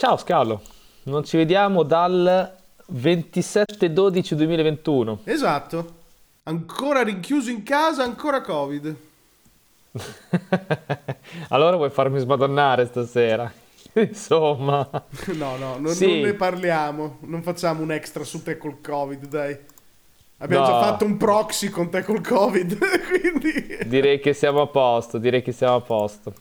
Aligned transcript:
Ciao 0.00 0.16
Scalo, 0.16 0.62
non 1.02 1.24
ci 1.24 1.36
vediamo 1.36 1.82
dal 1.82 2.56
27-12-2021. 2.90 5.18
Esatto. 5.24 5.94
Ancora 6.44 7.02
rinchiuso 7.02 7.50
in 7.50 7.62
casa, 7.62 8.02
ancora 8.02 8.40
Covid. 8.40 8.96
allora 11.50 11.76
vuoi 11.76 11.90
farmi 11.90 12.18
smadonnare 12.18 12.86
stasera? 12.86 13.52
Insomma. 13.92 14.88
No, 15.34 15.58
no, 15.58 15.76
non, 15.76 15.92
sì. 15.92 16.06
non, 16.06 16.20
ne 16.20 16.32
parliamo. 16.32 17.18
Non 17.24 17.42
facciamo 17.42 17.82
un 17.82 17.92
extra 17.92 18.24
su 18.24 18.42
te 18.42 18.56
col 18.56 18.80
Covid, 18.80 19.26
dai. 19.26 19.54
Abbiamo 20.38 20.64
no. 20.64 20.70
già 20.70 20.80
fatto 20.80 21.04
un 21.04 21.18
proxy 21.18 21.68
con 21.68 21.90
te 21.90 22.02
col 22.04 22.26
Covid, 22.26 22.78
quindi... 23.06 23.80
Direi 23.84 24.18
che 24.18 24.32
siamo 24.32 24.62
a 24.62 24.66
posto, 24.66 25.18
direi 25.18 25.42
che 25.42 25.52
siamo 25.52 25.74
a 25.74 25.82
posto. 25.82 26.32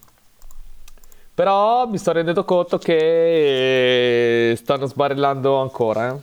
Però 1.39 1.87
mi 1.87 1.97
sto 1.97 2.11
rendendo 2.11 2.43
conto 2.43 2.77
che 2.77 4.55
stanno 4.57 4.87
sbarellando 4.87 5.55
ancora. 5.61 6.13
Eh? 6.13 6.19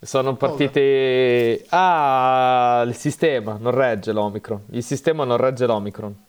Sono 0.00 0.34
partite. 0.36 1.66
Ah, 1.68 2.82
il 2.86 2.94
sistema 2.94 3.58
non 3.60 3.72
regge 3.72 4.12
l'Omicron. 4.12 4.62
Il 4.70 4.82
sistema 4.82 5.24
non 5.24 5.36
regge 5.36 5.66
l'Omicron. 5.66 6.24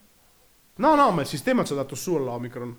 No, 0.74 0.94
no, 0.94 1.10
ma 1.10 1.22
il 1.22 1.26
sistema 1.26 1.64
ci 1.64 1.72
ha 1.72 1.76
dato 1.76 1.94
su 1.94 2.16
all'Omicron. 2.16 2.76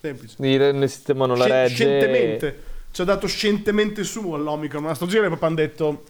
Semplice. 0.00 0.36
Il, 0.38 0.88
sistema 0.88 1.26
non 1.26 1.38
la 1.38 1.46
regge. 1.46 1.74
Scientemente. 1.74 2.62
Ci 2.92 3.00
ha 3.00 3.04
dato 3.04 3.26
scientemente 3.26 4.04
su 4.04 4.30
all'Omicron. 4.30 4.84
Ma 4.84 4.94
sto 4.94 5.06
giro 5.06 5.26
proprio 5.26 5.48
hanno 5.48 5.56
detto. 5.56 6.04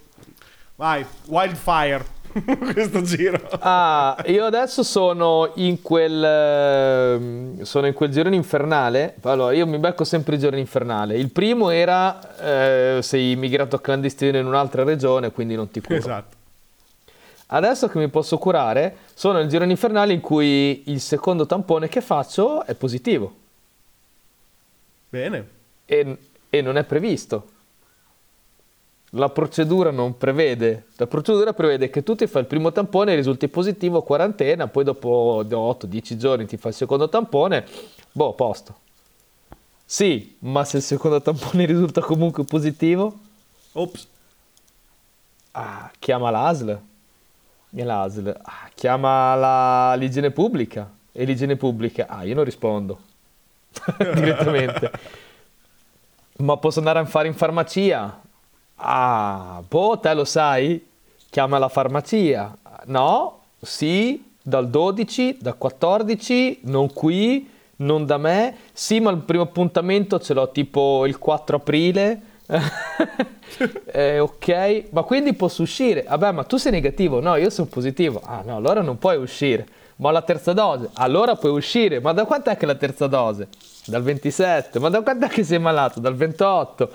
Vai, 0.75 1.07
wildfire. 1.25 2.05
questo 2.73 3.03
giro. 3.03 3.41
Ah, 3.61 4.17
io 4.27 4.45
adesso 4.45 4.83
sono 4.83 5.53
in 5.57 5.83
quel 5.83 6.23
ehm, 6.25 7.63
sono 7.63 7.87
in 7.87 7.95
quel 7.95 8.11
girone 8.11 8.37
infernale. 8.37 9.15
Allora, 9.23 9.53
io 9.53 9.67
mi 9.67 9.79
becco 9.79 10.05
sempre 10.05 10.35
il 10.35 10.41
giorno 10.41 10.59
infernale. 10.59 11.17
Il 11.17 11.31
primo 11.31 11.71
era 11.71 12.37
eh, 12.97 13.03
sei 13.03 13.33
immigrato 13.33 13.79
clandestino 13.79 14.39
in 14.39 14.47
un'altra 14.47 14.85
regione, 14.85 15.31
quindi 15.31 15.55
non 15.55 15.71
ti 15.71 15.81
curo. 15.81 15.99
Esatto. 15.99 16.37
Adesso 17.51 17.89
che 17.89 17.99
mi 17.99 18.09
posso 18.09 18.37
curare, 18.37 18.97
sono 19.15 19.39
nel 19.39 19.49
girone 19.49 19.71
infernale 19.71 20.13
in 20.13 20.21
cui 20.21 20.83
il 20.87 21.01
secondo 21.01 21.47
tampone 21.47 21.89
che 21.89 22.03
faccio 22.03 22.65
è 22.65 22.75
positivo. 22.75 23.35
Bene. 25.09 25.49
E, 25.87 26.17
e 26.51 26.61
non 26.61 26.77
è 26.77 26.85
previsto. 26.85 27.57
La 29.13 29.31
procedura 29.31 29.91
non 29.91 30.19
prevede, 30.19 30.89
la 30.97 31.07
procedura 31.07 31.55
prevede 31.55 31.89
che 31.89 32.03
tu 32.03 32.15
ti 32.15 32.27
fai 32.27 32.43
il 32.43 32.49
primo 32.49 32.73
tampone, 32.73 33.15
risulti 33.15 33.49
positivo, 33.49 34.03
quarantena, 34.03 34.69
poi 34.69 34.85
dopo 34.85 35.43
8-10 35.43 36.17
giorni 36.17 36.47
ti 36.47 36.59
fai 36.59 36.73
il 36.73 36.77
secondo 36.77 37.09
tampone, 37.09 37.65
boh, 38.13 38.35
posto. 38.35 38.87
Sì, 39.83 40.37
ma 40.41 40.65
se 40.65 40.77
il 40.77 40.83
secondo 40.83 41.23
tampone 41.23 41.65
risulta 41.67 42.03
comunque 42.03 42.45
positivo? 42.45 43.19
Ops. 43.73 44.07
Ah, 45.53 45.91
chiama 45.99 46.29
l'ASL. 46.29 46.79
E 47.71 47.85
l'ASL. 47.85 48.39
Ah, 48.43 48.69
chiama 48.75 49.35
la... 49.35 49.95
l'igiene 49.95 50.31
pubblica. 50.31 50.93
E 51.11 51.25
l'igiene 51.25 51.57
pubblica. 51.57 52.07
Ah, 52.07 52.25
io 52.25 52.35
non 52.35 52.45
rispondo. 52.45 52.99
Direttamente. 53.97 54.91
ma 56.39 56.59
posso 56.59 56.81
andare 56.81 56.99
a 56.99 57.05
fare 57.07 57.29
in 57.29 57.35
farmacia? 57.35 58.21
Ah, 58.81 59.63
boh, 59.67 59.99
te 59.99 60.15
lo 60.15 60.25
sai? 60.25 60.85
Chiama 61.31 61.59
la 61.59 61.69
farmacia. 61.69 62.57
No, 62.87 63.41
sì, 63.61 64.33
dal 64.43 64.69
12, 64.69 65.39
dal 65.41 65.59
14, 65.59 66.61
non 66.63 66.93
qui, 66.93 67.49
non 67.77 68.07
da 68.07 68.19
me. 68.19 68.55
Sì, 68.73 69.01
ma 69.01 69.11
il 69.11 69.19
primo 69.19 69.43
appuntamento 69.43 70.21
ce 70.21 70.33
l'ho 70.35 70.51
tipo 70.51 71.07
il 71.07 71.19
4 71.19 71.57
aprile. 71.57 72.23
eh, 73.93 74.21
ok, 74.21 74.85
ma 74.91 75.03
quindi 75.03 75.35
posso 75.35 75.63
uscire? 75.63 76.05
Vabbè, 76.09 76.33
ma 76.33 76.45
tu 76.45 76.57
sei 76.57 76.73
negativo? 76.73 77.21
No, 77.21 77.35
io 77.37 77.51
sono 77.51 77.69
positivo. 77.69 78.21
Ah, 78.25 78.43
no, 78.45 78.57
allora 78.57 78.81
non 78.81 78.97
puoi 78.99 79.17
uscire. 79.17 79.67
Ma 79.97 80.13
la 80.13 80.23
terza 80.23 80.53
dose? 80.53 80.91
Allora 80.95 81.35
puoi 81.35 81.53
uscire. 81.53 82.01
Ma 82.01 82.13
da 82.13 82.25
quant'è 82.25 82.57
che 82.57 82.67
la 82.67 82.77
terza 82.77 83.09
dose? 83.09 83.49
Dal 83.85 84.03
27. 84.03 84.79
Ma 84.79 84.89
da 84.91 85.03
quant'è 85.03 85.27
che 85.27 85.43
sei 85.43 85.59
malato? 85.59 85.99
Dal 85.99 86.15
28. 86.15 86.91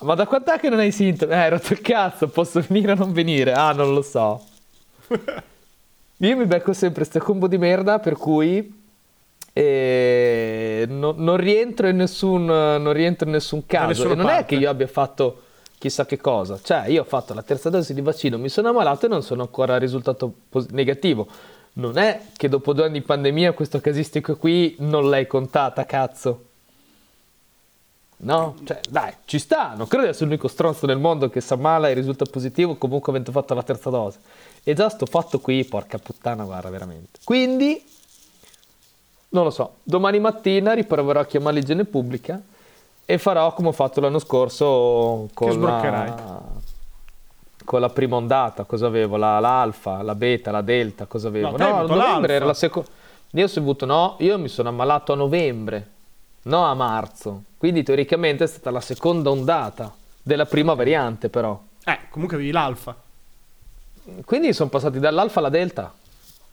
Ma 0.00 0.14
da 0.14 0.26
quant'è 0.26 0.58
che 0.58 0.68
non 0.68 0.78
hai 0.78 0.92
sintomi? 0.92 1.32
Eh, 1.32 1.48
rotto 1.48 1.72
il 1.72 1.80
cazzo, 1.80 2.28
posso 2.28 2.62
venire 2.66 2.92
o 2.92 2.94
non 2.94 3.12
venire? 3.12 3.52
Ah, 3.52 3.72
non 3.72 3.94
lo 3.94 4.02
so. 4.02 4.42
Io 6.20 6.36
mi 6.36 6.46
becco 6.46 6.72
sempre 6.72 7.06
questo 7.06 7.20
combo 7.20 7.46
di 7.46 7.58
merda 7.58 7.98
per 8.00 8.16
cui 8.16 8.74
eh, 9.52 10.84
no, 10.88 11.14
non, 11.16 11.36
rientro 11.36 11.88
in 11.88 11.96
nessun, 11.96 12.44
non 12.44 12.92
rientro 12.92 13.26
in 13.26 13.34
nessun 13.34 13.66
caso. 13.66 14.10
E 14.10 14.14
non 14.14 14.26
parte. 14.26 14.40
è 14.40 14.44
che 14.44 14.54
io 14.56 14.68
abbia 14.68 14.86
fatto 14.86 15.42
chissà 15.78 16.06
che 16.06 16.16
cosa. 16.16 16.58
Cioè, 16.62 16.88
io 16.88 17.02
ho 17.02 17.04
fatto 17.04 17.34
la 17.34 17.42
terza 17.42 17.70
dose 17.70 17.94
di 17.94 18.00
vaccino, 18.00 18.36
mi 18.36 18.48
sono 18.48 18.68
ammalato 18.68 19.06
e 19.06 19.08
non 19.08 19.22
sono 19.22 19.42
ancora 19.42 19.78
risultato 19.78 20.32
pos- 20.48 20.68
negativo. 20.68 21.26
Non 21.74 21.98
è 21.98 22.22
che 22.36 22.48
dopo 22.48 22.72
due 22.72 22.84
anni 22.86 22.98
di 22.98 23.04
pandemia 23.04 23.52
questo 23.52 23.80
casistico 23.80 24.36
qui 24.36 24.74
non 24.80 25.08
l'hai 25.08 25.28
contata, 25.28 25.84
cazzo. 25.86 26.46
No? 28.20 28.56
Cioè, 28.64 28.80
dai, 28.88 29.12
ci 29.26 29.38
sta, 29.38 29.74
non 29.76 29.86
credo 29.86 30.04
di 30.04 30.10
essere 30.10 30.26
l'unico 30.26 30.48
stronzo 30.48 30.86
nel 30.86 30.98
mondo 30.98 31.28
che 31.28 31.40
si 31.40 31.52
ammala 31.52 31.88
e 31.88 31.92
risulta 31.92 32.24
positivo 32.24 32.74
comunque 32.76 33.12
avendo 33.12 33.30
fatto 33.30 33.54
la 33.54 33.62
terza 33.62 33.90
dose. 33.90 34.18
E 34.64 34.74
già 34.74 34.88
sto 34.88 35.06
fatto 35.06 35.38
qui, 35.38 35.64
porca 35.64 35.98
puttana, 35.98 36.44
guarda, 36.44 36.68
veramente. 36.68 37.20
Quindi, 37.22 37.80
non 39.30 39.44
lo 39.44 39.50
so, 39.50 39.76
domani 39.84 40.18
mattina 40.18 40.72
riproverò 40.72 41.20
a 41.20 41.26
chiamare 41.26 41.56
l'igiene 41.56 41.84
pubblica 41.84 42.40
e 43.04 43.18
farò 43.18 43.54
come 43.54 43.68
ho 43.68 43.72
fatto 43.72 44.00
l'anno 44.00 44.18
scorso 44.18 45.28
con 45.32 45.60
la, 45.60 46.42
con 47.64 47.80
la 47.80 47.88
prima 47.88 48.16
ondata. 48.16 48.64
Cosa 48.64 48.86
avevo? 48.86 49.16
La, 49.16 49.38
l'alfa, 49.38 50.02
la 50.02 50.16
beta, 50.16 50.50
la 50.50 50.62
delta, 50.62 51.06
cosa 51.06 51.28
avevo? 51.28 51.56
No, 51.56 51.82
no 51.82 51.86
novembre 51.86 52.34
era 52.34 52.46
la 52.46 52.54
seconda. 52.54 52.90
Io 53.32 53.46
ho 53.46 53.50
avuto, 53.58 53.86
no, 53.86 54.16
io 54.18 54.38
mi 54.38 54.48
sono 54.48 54.70
ammalato 54.70 55.12
a 55.12 55.16
novembre 55.16 55.96
no 56.48 56.64
a 56.64 56.74
marzo. 56.74 57.44
Quindi 57.56 57.82
teoricamente 57.82 58.44
è 58.44 58.46
stata 58.46 58.70
la 58.70 58.80
seconda 58.80 59.30
ondata 59.30 59.94
della 60.22 60.46
prima 60.46 60.74
variante 60.74 61.28
però. 61.28 61.60
Eh, 61.84 61.98
comunque 62.10 62.36
avevi 62.36 62.50
l'alfa. 62.50 62.96
Quindi 64.24 64.52
sono 64.52 64.68
passati 64.68 64.98
dall'alfa 64.98 65.38
alla 65.38 65.48
delta. 65.48 65.92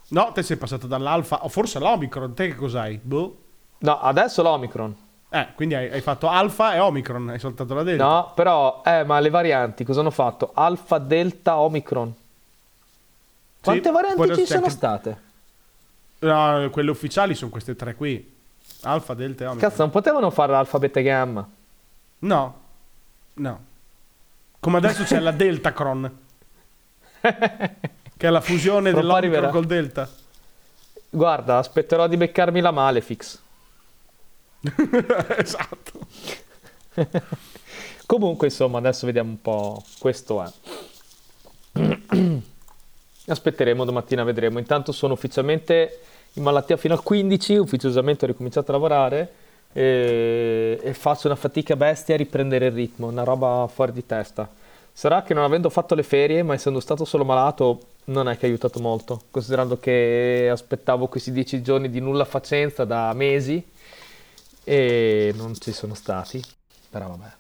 No, 0.08 0.32
te 0.34 0.44
sei 0.44 0.58
passato 0.58 0.88
dall'alfa, 0.88 1.44
o 1.44 1.50
forse 1.50 1.80
l'omicron, 1.80 2.34
te 2.34 2.50
che 2.50 2.56
cos'hai? 2.56 3.00
Boh. 3.02 3.38
No, 3.80 4.00
adesso 4.00 4.44
l'omicron. 4.44 4.96
Eh, 5.30 5.48
quindi 5.56 5.74
hai, 5.74 5.90
hai, 5.90 6.02
fatto 6.02 6.30
alfa 6.30 6.76
e 6.76 6.80
omicron, 6.80 7.30
hai 7.30 7.40
saltato 7.40 7.74
la 7.74 7.84
delta. 7.84 8.04
No, 8.06 8.32
però, 8.36 8.82
eh, 8.86 9.04
ma 9.04 9.20
le 9.20 9.30
varianti 9.30 9.84
cosa 9.84 10.02
hanno 10.02 10.12
fatto? 10.12 10.52
Alfa, 10.54 10.98
delta, 11.00 11.58
omicron. 11.58 12.14
Quante 13.62 13.88
sì, 13.88 13.94
varianti 13.94 14.36
ci 14.36 14.46
sono 14.46 14.70
state? 14.70 15.22
No, 16.20 16.70
quelle 16.72 16.92
ufficiali 16.92 17.34
sono 17.34 17.50
queste 17.50 17.76
tre 17.76 17.96
qui. 17.96 18.35
Alfa, 18.84 19.14
delta 19.14 19.44
e 19.44 19.48
omega. 19.48 19.68
Cazzo, 19.68 19.82
non 19.82 19.92
potevano 19.92 20.30
fare 20.30 20.52
l'alfa, 20.52 20.78
beta 20.78 21.00
e 21.00 21.04
gamma? 21.04 21.50
No. 22.20 22.60
No. 23.34 23.66
Come 24.60 24.78
adesso 24.78 25.04
c'è 25.04 25.20
la 25.20 25.32
deltacron. 25.32 26.18
che 27.22 28.28
è 28.28 28.30
la 28.30 28.42
fusione 28.42 28.92
dell'omicron 28.92 29.50
col 29.50 29.66
delta. 29.66 30.10
Guarda, 31.10 31.58
aspetterò 31.58 32.08
di 32.08 32.18
beccarmi 32.18 32.62
la 32.62 32.72
Malefix. 32.72 33.40
esatto. 35.38 36.08
Comunque, 38.06 38.48
insomma, 38.48 38.78
adesso 38.78 39.06
vediamo 39.06 39.30
un 39.32 39.42
po'. 39.42 39.84
Questo 39.98 40.44
è. 40.44 40.52
Aspetteremo 43.28 43.86
domattina, 43.86 44.24
vedremo. 44.24 44.60
Intanto 44.60 44.92
sono 44.92 45.14
ufficialmente 45.14 46.02
in 46.36 46.44
malattia 46.44 46.78
fino 46.78 46.94
al 46.94 47.04
15, 47.04 47.56
ufficiosamente 47.58 48.26
ho 48.26 48.28
ricominciato 48.28 48.72
a 48.72 48.74
lavorare 48.74 49.34
e, 49.74 50.80
e 50.82 50.94
faccio 50.94 51.28
una 51.28 51.36
fatica 51.36 51.76
bestia 51.76 52.16
a 52.16 52.18
riprendere 52.18 52.68
il 52.68 52.72
ritmo, 52.72 53.08
una 53.08 53.24
roba 53.24 53.68
fuori 53.72 53.92
di 53.92 54.06
testa. 54.06 54.50
Sarà 54.92 55.24
che 55.24 55.34
non 55.34 55.44
avendo 55.44 55.70
fatto 55.70 55.96
le 55.96 56.04
ferie, 56.04 56.44
ma 56.44 56.54
essendo 56.54 56.80
stato 56.80 57.04
solo 57.04 57.26
malato, 57.26 57.82
non 58.06 58.30
è 58.30 58.38
che 58.38 58.46
ha 58.46 58.50
aiutato 58.50 58.80
molto, 58.80 59.24
considerando 59.32 59.78
che 59.78 60.48
aspettavo 60.50 61.08
questi 61.08 61.32
dieci 61.32 61.62
giorni 61.62 61.90
di 61.90 62.00
nulla 62.00 62.24
facenza 62.24 62.86
da 62.86 63.12
mesi 63.14 63.64
e 64.64 65.34
non 65.36 65.54
ci 65.56 65.72
sono 65.72 65.94
stati, 65.94 66.42
però 66.90 67.08
vabbè. 67.10 67.34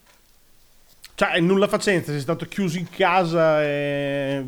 Cioè, 1.16 1.40
nulla 1.40 1.70
facenza, 1.70 2.12
sei 2.12 2.20
stato 2.20 2.46
chiuso 2.46 2.78
in 2.78 2.90
casa 2.90 3.64
e 3.64 4.46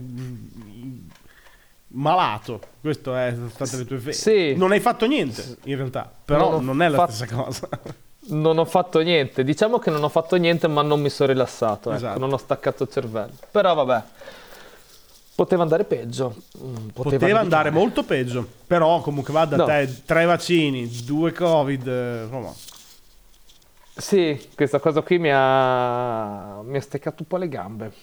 malato. 1.97 2.59
Questo 2.81 3.15
è 3.15 3.35
state 3.49 3.77
le 3.77 3.85
tue 3.85 3.97
ferie. 3.97 4.13
Sì. 4.13 4.55
Non 4.55 4.71
hai 4.71 4.79
fatto 4.79 5.05
niente, 5.05 5.57
in 5.63 5.75
realtà. 5.75 6.11
Però 6.25 6.51
non, 6.51 6.65
non 6.65 6.81
è 6.81 6.89
la 6.89 6.97
fatto... 6.97 7.11
stessa 7.11 7.35
cosa. 7.35 7.69
Non 8.29 8.57
ho 8.57 8.65
fatto 8.65 8.99
niente. 8.99 9.45
Diciamo 9.45 9.79
che 9.79 9.89
non 9.89 10.03
ho 10.03 10.09
fatto 10.09 10.35
niente, 10.35 10.67
ma 10.67 10.81
non 10.81 10.99
mi 10.99 11.09
sono 11.09 11.31
rilassato. 11.31 11.91
Ecco. 11.91 11.97
Esatto. 11.97 12.19
Non 12.19 12.33
ho 12.33 12.37
staccato 12.37 12.83
il 12.83 12.89
cervello. 12.89 13.31
Però 13.49 13.73
vabbè. 13.73 14.03
Poteva 15.33 15.61
andare 15.61 15.85
peggio. 15.85 16.35
Mm, 16.61 16.87
poteva, 16.87 17.17
Poteva 17.19 17.39
andare 17.39 17.69
molto 17.69 18.03
peggio. 18.03 18.45
Però 18.67 18.99
comunque 18.99 19.31
va 19.31 19.45
da 19.45 19.55
no. 19.55 19.63
te 19.63 20.01
tre 20.03 20.25
vaccini, 20.25 20.89
due 21.05 21.31
covid, 21.31 21.87
insomma. 22.23 22.53
Sì, 23.95 24.49
questa 24.55 24.79
cosa 24.79 25.01
qui 25.03 25.19
mi 25.19 25.31
ha, 25.33 26.59
mi 26.63 26.75
ha 26.75 26.81
steccato 26.81 27.21
un 27.21 27.27
po' 27.27 27.37
le 27.37 27.47
gambe. 27.47 27.93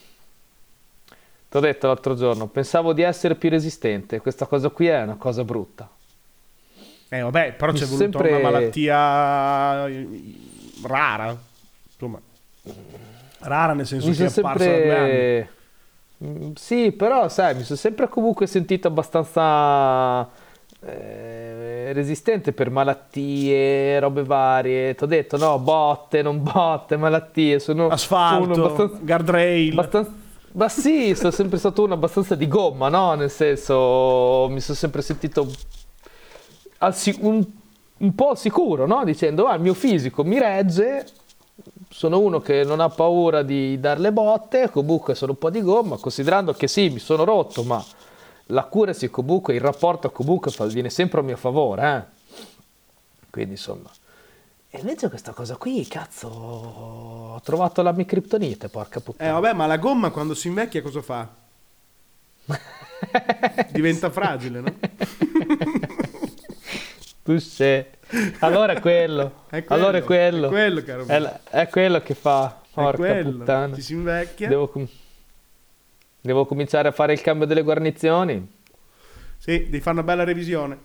Ti 1.54 1.60
ho 1.60 1.62
detto 1.62 1.86
l'altro 1.86 2.16
giorno, 2.16 2.48
pensavo 2.48 2.92
di 2.92 3.02
essere 3.02 3.36
più 3.36 3.48
resistente, 3.48 4.18
questa 4.18 4.44
cosa 4.46 4.70
qui 4.70 4.88
è 4.88 5.00
una 5.02 5.14
cosa 5.14 5.44
brutta. 5.44 5.88
Eh 7.08 7.20
vabbè, 7.20 7.52
però 7.52 7.70
c'è 7.70 7.84
voluta 7.84 7.96
sempre... 7.96 8.28
una 8.30 8.38
malattia 8.40 9.86
eh, 9.86 10.08
rara, 10.82 11.38
insomma, 11.92 12.20
rara 13.38 13.72
nel 13.72 13.86
senso 13.86 14.08
mi 14.08 14.16
che 14.16 14.24
è 14.24 14.32
apparsa 14.36 14.64
sempre... 14.64 15.50
Mm, 16.24 16.52
sì, 16.56 16.90
però 16.90 17.28
sai, 17.28 17.54
mi 17.54 17.62
sono 17.62 17.78
sempre 17.78 18.08
comunque 18.08 18.48
sentito 18.48 18.88
abbastanza 18.88 20.28
eh, 20.84 21.92
resistente 21.92 22.50
per 22.50 22.70
malattie, 22.70 24.00
robe 24.00 24.24
varie. 24.24 24.96
Ti 24.96 25.04
ho 25.04 25.06
detto, 25.06 25.36
no, 25.36 25.60
botte, 25.60 26.20
non 26.20 26.42
botte, 26.42 26.96
malattie. 26.96 27.60
Sono, 27.60 27.86
Asfalto, 27.86 28.54
sono 28.54 28.66
abbastanza, 28.66 28.98
guardrail. 29.04 29.70
Abbastanza, 29.70 30.22
ma 30.54 30.68
sì, 30.68 31.14
sono 31.14 31.32
sempre 31.32 31.58
stato 31.58 31.82
uno 31.82 31.94
abbastanza 31.94 32.34
di 32.34 32.46
gomma, 32.46 32.88
no? 32.88 33.14
Nel 33.14 33.30
senso, 33.30 34.46
mi 34.50 34.60
sono 34.60 34.76
sempre 34.76 35.02
sentito 35.02 35.50
al, 36.78 36.94
un, 37.20 37.44
un, 37.98 38.14
po' 38.14 38.34
sicuro, 38.36 38.86
no? 38.86 39.04
Dicendo, 39.04 39.46
ah, 39.46 39.54
il 39.54 39.60
mio 39.60 39.74
fisico 39.74 40.22
mi 40.22 40.38
regge, 40.38 41.06
sono 41.90 42.20
uno 42.20 42.40
che 42.40 42.62
non 42.62 42.78
ha 42.78 42.88
paura 42.88 43.42
di 43.42 43.80
dare 43.80 43.98
le 43.98 44.12
botte, 44.12 44.70
comunque 44.70 45.16
sono 45.16 45.32
un 45.32 45.38
po' 45.38 45.50
di 45.50 45.60
gomma, 45.60 45.96
considerando 45.96 46.52
che 46.52 46.68
sì, 46.68 46.88
mi 46.88 47.00
sono 47.00 47.24
rotto, 47.24 47.64
ma 47.64 47.84
la 48.48 48.64
cura 48.64 48.92
si 48.92 49.10
comunque, 49.10 49.54
il 49.54 49.60
rapporto 49.60 50.10
comunque 50.12 50.52
viene 50.68 50.90
sempre 50.90 51.18
a 51.18 51.22
mio 51.24 51.36
favore, 51.36 51.96
eh? 51.96 52.36
Quindi 53.30 53.52
insomma. 53.52 53.90
E 54.74 54.80
invece 54.80 55.08
questa 55.08 55.32
cosa 55.32 55.54
qui, 55.54 55.86
cazzo, 55.86 56.26
ho 56.26 57.40
trovato 57.42 57.80
la 57.80 57.92
mia 57.92 58.04
criptonite, 58.04 58.68
porca 58.68 58.98
puttana. 58.98 59.30
Eh 59.30 59.32
vabbè, 59.32 59.52
ma 59.52 59.66
la 59.66 59.76
gomma 59.76 60.10
quando 60.10 60.34
si 60.34 60.48
invecchia 60.48 60.82
cosa 60.82 61.00
fa? 61.00 61.32
Diventa 63.70 64.10
fragile, 64.10 64.60
no? 64.60 64.74
tu 67.22 67.38
sei. 67.38 67.86
Allora 68.40 68.72
è 68.72 68.80
quello. 68.80 69.44
È 69.48 69.62
quello. 69.62 69.82
Allora 69.82 69.98
è 69.98 70.02
quello. 70.02 70.46
È 70.48 70.50
quello, 70.50 70.82
caro 70.82 71.06
è, 71.06 71.40
è 71.50 71.68
quello 71.68 72.02
che 72.02 72.14
fa. 72.14 72.60
Porca 72.72 72.96
quello. 72.96 73.30
puttana. 73.30 73.74
Ci 73.76 73.82
si 73.82 73.92
invecchia. 73.92 74.48
Devo, 74.48 74.66
com- 74.66 74.88
devo 76.20 76.46
cominciare 76.46 76.88
a 76.88 76.92
fare 76.92 77.12
il 77.12 77.20
cambio 77.20 77.46
delle 77.46 77.62
guarnizioni. 77.62 78.44
Sì, 79.38 79.66
devi 79.66 79.78
fare 79.78 79.98
una 79.98 80.04
bella 80.04 80.24
revisione. 80.24 80.76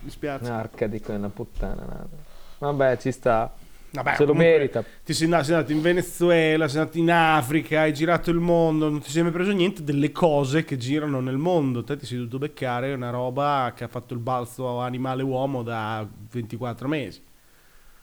Mi 0.00 0.10
spiace. 0.10 0.50
Arca 0.50 0.86
di 0.86 1.00
quella 1.00 1.30
puttana. 1.30 1.82
Nada. 1.82 2.31
Vabbè, 2.62 2.96
ci 2.98 3.10
sta. 3.10 3.52
Vabbè, 3.90 4.14
Se 4.14 4.24
lo 4.24 4.34
merita. 4.34 4.84
Ti 5.04 5.12
sei 5.12 5.24
andato, 5.24 5.44
sei 5.44 5.54
andato, 5.56 5.72
in 5.72 5.82
Venezuela, 5.82 6.68
sei 6.68 6.80
andato 6.80 6.98
in 6.98 7.10
Africa, 7.10 7.80
hai 7.80 7.92
girato 7.92 8.30
il 8.30 8.38
mondo, 8.38 8.88
non 8.88 9.00
ti 9.00 9.10
sei 9.10 9.22
mai 9.22 9.32
preso 9.32 9.50
niente 9.50 9.82
delle 9.82 10.12
cose 10.12 10.64
che 10.64 10.76
girano 10.76 11.20
nel 11.20 11.36
mondo. 11.36 11.82
Te 11.82 11.96
ti 11.96 12.06
sei 12.06 12.18
dovuto 12.18 12.38
beccare 12.38 12.94
una 12.94 13.10
roba 13.10 13.72
che 13.74 13.84
ha 13.84 13.88
fatto 13.88 14.14
il 14.14 14.20
balzo 14.20 14.78
animale-uomo 14.78 15.62
da 15.62 16.06
24 16.30 16.88
mesi. 16.88 17.20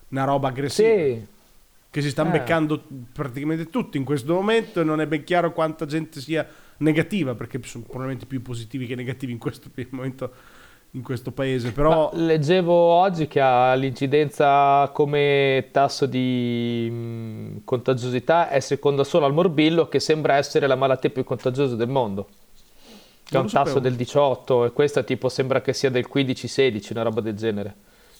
Una 0.08 0.24
roba 0.24 0.48
aggressiva. 0.48 0.88
Sì. 0.88 1.26
Che 1.90 2.02
si 2.02 2.10
stanno 2.10 2.34
eh. 2.34 2.38
beccando 2.38 2.84
praticamente 3.12 3.68
tutti 3.68 3.96
in 3.96 4.04
questo 4.04 4.34
momento 4.34 4.80
e 4.80 4.84
non 4.84 5.00
è 5.00 5.06
ben 5.08 5.24
chiaro 5.24 5.52
quanta 5.52 5.86
gente 5.86 6.20
sia 6.20 6.46
negativa, 6.76 7.34
perché 7.34 7.58
sono 7.64 7.82
probabilmente 7.82 8.26
più 8.26 8.42
positivi 8.42 8.86
che 8.86 8.94
negativi 8.94 9.32
in 9.32 9.38
questo 9.38 9.70
momento 9.88 10.32
in 10.92 11.02
questo 11.02 11.30
paese. 11.30 11.72
Però... 11.72 12.10
Ma 12.10 12.18
leggevo 12.20 12.72
oggi 12.72 13.28
che 13.28 13.40
ha 13.40 13.74
l'incidenza 13.74 14.90
come 14.92 15.68
tasso 15.70 16.06
di 16.06 16.88
mm, 16.90 17.56
contagiosità 17.64 18.48
è 18.48 18.60
seconda 18.60 19.04
solo 19.04 19.26
al 19.26 19.32
morbillo, 19.32 19.88
che 19.88 20.00
sembra 20.00 20.36
essere 20.36 20.66
la 20.66 20.76
malattia 20.76 21.10
più 21.10 21.24
contagiosa 21.24 21.76
del 21.76 21.88
mondo. 21.88 22.28
Che 23.22 23.36
ha 23.36 23.40
un 23.40 23.48
tasso 23.48 23.78
del 23.78 23.94
18 23.94 24.64
e 24.64 24.72
questa 24.72 25.04
tipo 25.04 25.28
sembra 25.28 25.60
che 25.60 25.72
sia 25.72 25.88
del 25.88 26.08
15-16, 26.12 26.88
una 26.90 27.02
roba 27.02 27.20
del 27.20 27.36
genere. 27.36 27.74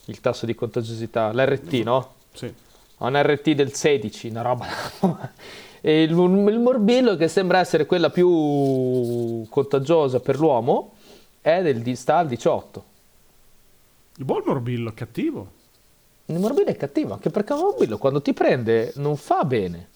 Il 0.04 0.20
tasso 0.20 0.46
di 0.46 0.54
contagiosità, 0.54 1.32
l'RT, 1.32 1.72
no? 1.82 2.14
Sì. 2.32 2.52
Ha 2.98 3.06
un 3.06 3.20
RT 3.20 3.50
del 3.50 3.72
16, 3.72 4.28
una 4.28 4.42
roba. 4.42 4.66
e 5.80 6.02
il, 6.02 6.10
il 6.10 6.58
morbillo 6.60 7.16
che 7.16 7.26
sembra 7.26 7.58
essere 7.58 7.86
quella 7.86 8.10
più 8.10 9.44
contagiosa 9.48 10.20
per 10.20 10.38
l'uomo 10.38 10.92
è 11.40 11.62
del, 11.62 11.96
sta 11.96 12.18
al 12.18 12.28
18. 12.28 12.84
Il 14.16 14.24
buon 14.24 14.42
morbillo 14.44 14.90
è 14.90 14.94
cattivo. 14.94 15.58
Il 16.26 16.38
morbillo 16.38 16.68
è 16.68 16.76
cattivo, 16.76 17.14
anche 17.14 17.30
perché 17.30 17.54
il 17.54 17.60
morbillo 17.60 17.98
quando 17.98 18.22
ti 18.22 18.32
prende 18.32 18.92
non 18.96 19.16
fa 19.16 19.44
bene. 19.44 19.88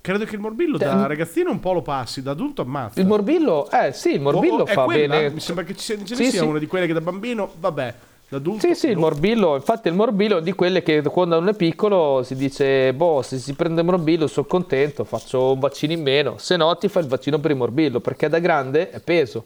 Credo 0.00 0.24
che 0.24 0.36
il 0.36 0.40
morbillo 0.40 0.78
da 0.78 1.06
ragazzino 1.06 1.50
un 1.50 1.60
po' 1.60 1.72
lo 1.72 1.82
passi, 1.82 2.22
da 2.22 2.30
adulto 2.30 2.62
ammazza. 2.62 3.00
Il 3.00 3.06
morbillo, 3.06 3.68
eh 3.70 3.92
sì, 3.92 4.14
il 4.14 4.20
morbillo 4.20 4.58
oh, 4.58 4.62
oh, 4.62 4.66
fa 4.66 4.84
quella? 4.84 5.16
bene. 5.16 5.30
Mi 5.30 5.40
sembra 5.40 5.64
che 5.64 5.74
ce 5.74 5.96
ne 5.96 6.06
sì, 6.06 6.30
sia 6.30 6.30
sì. 6.30 6.46
una 6.46 6.58
di 6.58 6.66
quelle 6.66 6.86
che 6.86 6.92
da 6.92 7.00
bambino, 7.00 7.50
vabbè, 7.58 7.94
da 8.28 8.36
adulto. 8.36 8.66
Sì, 8.66 8.74
sì, 8.74 8.88
il 8.88 8.96
morbillo, 8.96 9.56
infatti 9.56 9.88
il 9.88 9.94
morbillo 9.94 10.38
è 10.38 10.42
di 10.42 10.52
quelle 10.52 10.82
che 10.82 11.02
quando 11.02 11.36
uno 11.36 11.50
è 11.50 11.54
piccolo 11.54 12.22
si 12.22 12.36
dice, 12.36 12.94
boh, 12.94 13.22
se 13.22 13.38
si 13.38 13.54
prende 13.54 13.80
il 13.80 13.86
morbillo 13.86 14.26
sono 14.28 14.46
contento, 14.46 15.04
faccio 15.04 15.52
un 15.52 15.58
vaccino 15.58 15.92
in 15.92 16.02
meno, 16.02 16.38
se 16.38 16.56
no 16.56 16.74
ti 16.76 16.88
fai 16.88 17.02
il 17.02 17.08
vaccino 17.08 17.38
per 17.38 17.50
il 17.50 17.56
morbillo, 17.56 18.00
perché 18.00 18.28
da 18.28 18.38
grande 18.38 18.90
è 18.90 19.00
peso. 19.00 19.44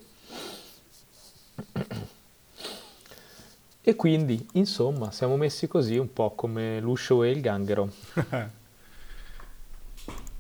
E 3.85 3.97
quindi, 3.97 4.47
insomma, 4.53 5.11
siamo 5.11 5.37
messi 5.37 5.67
così 5.67 5.99
un 5.99 6.13
po' 6.13 6.31
come 6.37 6.81
l'uscio 6.81 7.25
e 7.25 7.31
il 7.31 7.41
ganghero. 7.41 7.91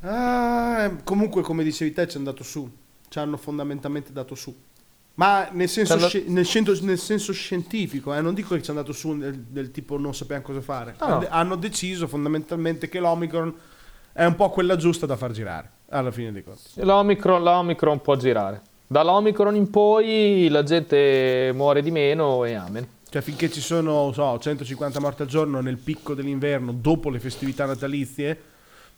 ah, 0.02 0.96
comunque, 1.02 1.42
come 1.42 1.64
dicevi 1.64 1.92
te, 1.92 2.06
ci 2.06 2.14
è 2.14 2.18
andato 2.18 2.44
su. 2.44 2.70
Ci 3.08 3.18
hanno 3.18 3.36
fondamentalmente 3.36 4.12
dato 4.12 4.36
su. 4.36 4.54
Ma 5.14 5.48
nel 5.50 5.68
senso, 5.68 5.94
Tanto... 5.94 6.08
sci- 6.08 6.24
nel 6.28 6.46
senso, 6.46 6.84
nel 6.84 6.98
senso 6.98 7.32
scientifico, 7.32 8.14
eh? 8.14 8.20
non 8.20 8.32
dico 8.32 8.54
che 8.54 8.62
ci 8.62 8.68
è 8.68 8.70
andato 8.70 8.92
su 8.92 9.18
del, 9.18 9.36
del 9.40 9.70
tipo 9.70 9.98
non 9.98 10.14
sappiamo 10.14 10.42
cosa 10.42 10.60
fare. 10.60 10.94
Ah, 10.98 11.08
no. 11.08 11.26
Hanno 11.28 11.56
deciso 11.56 12.06
fondamentalmente 12.06 12.88
che 12.88 13.00
l'Omicron 13.00 13.54
è 14.12 14.24
un 14.24 14.36
po' 14.36 14.50
quella 14.50 14.76
giusta 14.76 15.04
da 15.04 15.16
far 15.16 15.32
girare, 15.32 15.70
alla 15.88 16.10
fine 16.10 16.32
dei 16.32 16.44
conti. 16.44 16.62
L'Omicron, 16.76 17.42
l'Omicron 17.42 18.00
può 18.00 18.16
girare. 18.16 18.62
Dall'Omicron 18.92 19.56
in 19.56 19.70
poi 19.70 20.48
la 20.50 20.62
gente 20.62 21.50
muore 21.54 21.80
di 21.82 21.90
meno 21.90 22.44
e 22.44 22.52
amen. 22.52 22.86
Cioè 23.08 23.22
finché 23.22 23.50
ci 23.50 23.62
sono, 23.62 24.12
so, 24.12 24.38
150 24.38 25.00
morti 25.00 25.22
al 25.22 25.28
giorno 25.28 25.60
nel 25.60 25.78
picco 25.78 26.12
dell'inverno 26.14 26.72
dopo 26.72 27.08
le 27.08 27.18
festività 27.18 27.64
natalizie, 27.64 28.40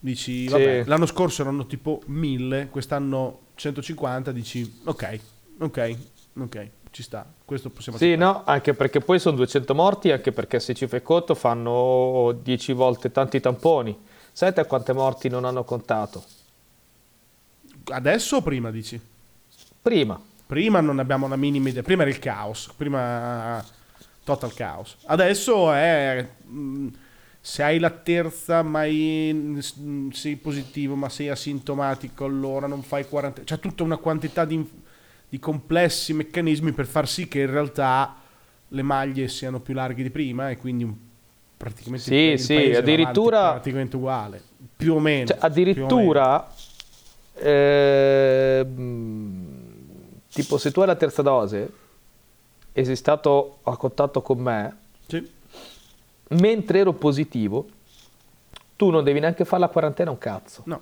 dici, 0.01 0.49
vabbè, 0.49 0.83
sì. 0.83 0.89
l'anno 0.89 1.07
scorso 1.07 1.43
erano 1.43 1.67
tipo 1.67 2.03
1000, 2.07 2.69
quest'anno 2.71 3.39
150, 3.55 4.33
dici, 4.33 4.81
ok, 4.85 5.21
ok, 5.61 5.97
ok, 6.41 6.69
ci 6.91 7.03
sta, 7.05 7.25
questo 7.45 7.71
possiamo 7.71 7.97
Sì, 7.97 8.13
accettare. 8.13 8.33
no, 8.33 8.43
anche 8.45 8.75
perché 8.75 8.99
poi 8.99 9.21
sono 9.21 9.37
200 9.37 9.75
morti, 9.77 10.11
anche 10.11 10.33
perché 10.33 10.59
se 10.59 10.75
ci 10.75 10.89
fai 10.89 11.03
conto 11.03 11.37
fanno 11.37 12.37
10 12.43 12.73
volte 12.73 13.13
tanti 13.13 13.39
tamponi. 13.41 13.97
Sai 14.33 14.53
te 14.53 14.65
quante 14.67 14.93
morti 14.93 15.29
non 15.29 15.45
hanno 15.45 15.63
contato? 15.63 16.25
Adesso 17.85 18.37
o 18.37 18.43
prima 18.43 18.73
dici? 18.73 19.13
Prima. 19.85 20.19
Prima 20.47 20.81
non 20.81 20.99
abbiamo 20.99 21.27
una 21.27 21.37
minima 21.37 21.69
idea. 21.69 21.83
Prima 21.83 22.03
era 22.05 22.11
il 22.11 22.19
caos. 22.19 22.71
Prima 22.75 23.63
total 24.25 24.55
caos. 24.55 24.97
Adesso 25.05 25.73
è... 25.73 26.27
Mm, 26.49 26.89
se 27.39 27.63
hai 27.63 27.79
la 27.79 27.91
terza 27.91 28.63
ma 28.63 28.85
sei 28.85 30.37
positivo 30.41 30.95
ma 30.95 31.11
sei 31.11 31.29
asintomatico 31.29 32.25
allora 32.25 32.67
non 32.67 32.83
fai 32.83 33.07
quarantena. 33.07 33.45
C'è 33.45 33.59
tutta 33.59 33.83
una 33.83 33.99
quantità 33.99 34.47
di, 34.47 34.67
di 35.29 35.39
complessi 35.39 36.15
meccanismi 36.15 36.73
per 36.73 36.87
far 36.87 37.07
sì 37.07 37.29
che 37.29 37.41
in 37.41 37.51
realtà 37.51 38.17
le 38.69 38.83
maglie 38.83 39.29
siano 39.29 39.61
più 39.61 39.75
larghe 39.75 40.03
di 40.03 40.09
prima 40.09 40.49
e 40.49 40.57
quindi 40.57 40.85
un, 40.85 40.95
praticamente 41.59 42.05
sì, 42.05 42.15
il, 42.15 42.41
sì, 42.41 42.73
addirittura 42.75 43.51
praticamente 43.51 43.97
uguale 43.97 44.43
più 44.75 44.95
o 44.95 44.99
meno 44.99 45.27
cioè, 45.27 45.37
addirittura 45.41 46.51
eh, 47.35 48.67
tipo 50.35 50.59
se 50.59 50.73
tu 50.73 50.81
hai 50.81 50.87
la 50.87 50.97
terza 50.97 51.23
dose 51.23 51.73
e 52.73 52.85
sei 52.85 52.97
stato 52.97 53.59
a 53.63 53.77
contatto 53.77 54.21
con 54.21 54.39
me, 54.39 54.77
sì. 55.07 55.31
mentre 56.31 56.81
ero 56.81 56.93
positivo, 56.93 57.67
tu 58.75 58.91
non 58.91 59.05
devi 59.05 59.21
neanche 59.21 59.45
fare 59.45 59.63
la 59.63 59.69
quarantena 59.69 60.11
un 60.11 60.19
cazzo. 60.19 60.63
No. 60.65 60.81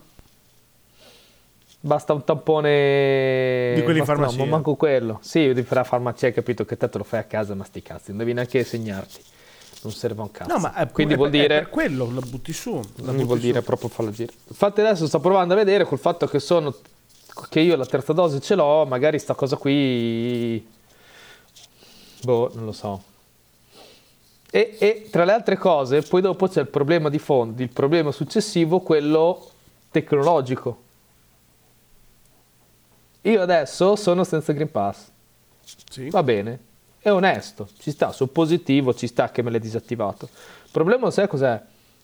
Basta 1.84 2.14
un 2.14 2.24
tampone 2.24 3.72
di 3.74 3.82
quelli 3.82 3.98
in 3.98 4.04
farmacia. 4.04 4.36
No, 4.38 4.44
ma 4.44 4.50
manco 4.52 4.74
quello. 4.76 5.18
Sì, 5.20 5.48
devi 5.48 5.64
fare 5.64 5.80
la 5.80 5.86
farmacia, 5.86 6.26
hai 6.26 6.32
capito 6.32 6.64
che 6.64 6.76
te 6.76 6.88
te 6.88 6.96
lo 6.96 7.04
fai 7.04 7.20
a 7.20 7.24
casa, 7.24 7.54
ma 7.54 7.64
sti 7.64 7.82
cazzi, 7.82 8.08
non 8.08 8.18
devi 8.18 8.32
neanche 8.32 8.64
segnarti. 8.64 9.20
Non 9.82 9.92
serve 9.92 10.22
un 10.22 10.30
cazzo. 10.30 10.52
No, 10.52 10.60
ma 10.60 10.74
è, 10.74 10.90
Quindi 10.92 11.14
è, 11.14 11.16
vuol 11.16 11.30
dire... 11.30 11.58
per 11.58 11.68
quello, 11.68 12.08
la 12.10 12.20
butti 12.20 12.52
su. 12.52 12.80
La 12.96 13.10
butti 13.10 13.24
vuol 13.24 13.38
su. 13.38 13.44
dire 13.44 13.62
proprio 13.62 13.88
farla 13.88 14.12
girare. 14.12 14.38
Infatti 14.46 14.80
adesso 14.80 15.06
sto 15.08 15.18
provando 15.18 15.54
a 15.54 15.56
vedere 15.56 15.84
col 15.84 15.98
fatto 15.98 16.26
che 16.26 16.38
sono 16.38 16.72
che 17.48 17.60
io 17.60 17.76
la 17.76 17.86
terza 17.86 18.12
dose 18.12 18.40
ce 18.40 18.54
l'ho, 18.54 18.84
magari 18.86 19.18
sta 19.18 19.34
cosa 19.34 19.56
qui... 19.56 20.66
Boh, 22.22 22.50
non 22.54 22.64
lo 22.66 22.72
so. 22.72 23.02
E, 24.50 24.76
e, 24.78 25.08
tra 25.10 25.24
le 25.24 25.32
altre 25.32 25.56
cose, 25.56 26.02
poi 26.02 26.20
dopo 26.20 26.46
c'è 26.46 26.60
il 26.60 26.68
problema 26.68 27.08
di 27.08 27.18
fondo, 27.18 27.62
il 27.62 27.70
problema 27.70 28.12
successivo, 28.12 28.80
quello 28.80 29.48
tecnologico. 29.90 30.82
Io 33.22 33.40
adesso 33.40 33.96
sono 33.96 34.24
senza 34.24 34.52
Green 34.52 34.70
Pass. 34.70 35.10
Sì. 35.88 36.10
Va 36.10 36.22
bene, 36.22 36.58
è 36.98 37.10
onesto, 37.10 37.68
ci 37.78 37.90
sta, 37.90 38.12
sono 38.12 38.30
positivo, 38.30 38.94
ci 38.94 39.06
sta 39.06 39.30
che 39.30 39.42
me 39.42 39.50
l'hai 39.50 39.60
disattivato. 39.60 40.28
Il 40.64 40.70
problema 40.70 41.10
sai 41.10 41.28
cos'è? 41.28 41.60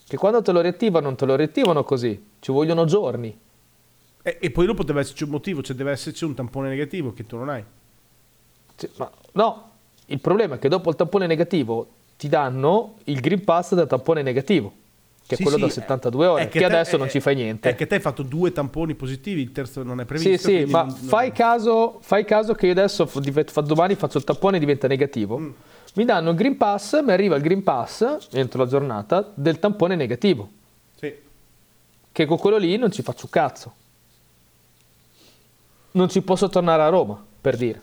Che 0.06 0.16
quando 0.16 0.40
te 0.40 0.52
lo 0.52 0.61
riattivano 0.61 1.06
non 1.06 1.16
te 1.16 1.26
lo 1.26 1.37
riattivano 1.37 1.85
così, 1.85 2.30
ci 2.40 2.50
vogliono 2.50 2.87
giorni. 2.87 3.38
E, 4.23 4.39
e 4.41 4.51
poi 4.51 4.67
dopo 4.67 4.83
deve 4.83 5.01
esserci 5.01 5.25
un 5.25 5.31
motivo, 5.31 5.63
cioè 5.63 5.77
deve 5.77 5.93
esserci 5.93 6.25
un 6.25 6.35
tampone 6.35 6.69
negativo 6.69 7.13
che 7.13 7.27
tu 7.27 7.37
non 7.37 7.49
hai. 7.49 7.65
Sì, 8.77 8.89
ma 8.97 9.11
no, 9.33 9.71
il 10.07 10.21
problema 10.21 10.57
è 10.57 10.59
che 10.59 10.69
dopo 10.69 10.91
il 10.91 10.97
tampone 10.97 11.27
negativo 11.27 11.89
ti 12.17 12.29
danno 12.29 12.97
il 13.05 13.21
Green 13.21 13.45
Pass 13.45 13.75
da 13.75 13.87
tampone 13.87 14.23
negativo, 14.23 14.73
che 15.27 15.37
sì, 15.37 15.43
è 15.43 15.45
quello 15.45 15.59
sì, 15.59 15.63
da 15.63 15.71
72 15.71 16.27
ore, 16.27 16.49
che, 16.49 16.59
che, 16.59 16.65
adesso 16.65 16.97
è, 16.97 16.99
non 16.99 17.09
ci 17.09 17.21
fai 17.21 17.35
niente. 17.35 17.71
È 17.71 17.75
che 17.75 17.87
te 17.87 17.97
hai 17.97 18.01
fatto 18.01 18.23
due 18.23 18.53
tamponi 18.53 18.95
positivi, 18.95 19.41
il 19.41 19.53
terzo 19.53 19.83
non 19.83 20.01
è 20.01 20.05
previsto. 20.05 20.49
Sì, 20.49 20.59
sì, 20.59 20.65
ma 20.65 20.83
non, 20.83 20.95
fai, 20.95 21.33
Caso, 21.33 21.99
fai, 22.01 22.25
Caso, 22.25 22.55
che 22.55 22.67
io 22.67 22.73
adesso 22.73 23.09
domani 23.63 23.95
faccio 23.95 24.19
il 24.19 24.25
tampone 24.25 24.57
e 24.57 24.61
diventa 24.61 24.89
negativo. 24.89 25.39
Mm. 25.39 25.51
Mi 25.95 26.05
danno 26.05 26.31
il 26.31 26.37
Green 26.37 26.57
Pass, 26.57 27.03
mi 27.03 27.13
arriva 27.13 27.37
il 27.37 27.43
Green 27.43 27.63
Pass, 27.63 28.29
entro 28.33 28.63
la 28.63 28.69
giornata, 28.69 29.31
del 29.35 29.59
tampone 29.59 29.95
negativo. 29.95 30.49
Sì. 30.97 31.13
Che 32.11 32.27
con 32.27 32.39
quello 32.39 32.57
lì 32.57 32.77
non 32.77 32.91
ci 32.91 33.03
faccio 33.03 33.25
un 33.25 33.31
cazzo. 33.31 33.75
Non 35.99 36.09
ci 36.09 36.23
posso 36.23 36.49
tornare 36.49 36.83
a 36.83 36.88
Roma, 36.88 37.21
per 37.40 37.57
dire. 37.57 37.83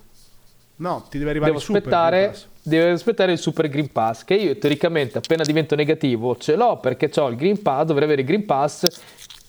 No, 0.77 1.05
ti 1.09 1.17
deve 1.17 1.31
arrivare 1.31 1.51
Devo 1.51 1.61
il 1.61 1.65
super 1.65 1.81
aspettare, 1.81 2.35
Deve 2.61 2.91
aspettare 2.91 3.31
il 3.33 3.37
Super 3.37 3.67
Green 3.67 3.91
Pass, 3.91 4.23
che 4.23 4.35
io 4.35 4.57
teoricamente 4.57 5.17
appena 5.17 5.43
divento 5.43 5.75
negativo 5.75 6.37
ce 6.37 6.55
l'ho 6.55 6.77
perché 6.77 7.11
ho 7.17 7.27
il 7.27 7.35
Green 7.35 7.61
Pass, 7.61 7.85
dovrei 7.85 8.05
avere 8.05 8.21
il 8.21 8.27
Green 8.27 8.45
Pass 8.45 8.87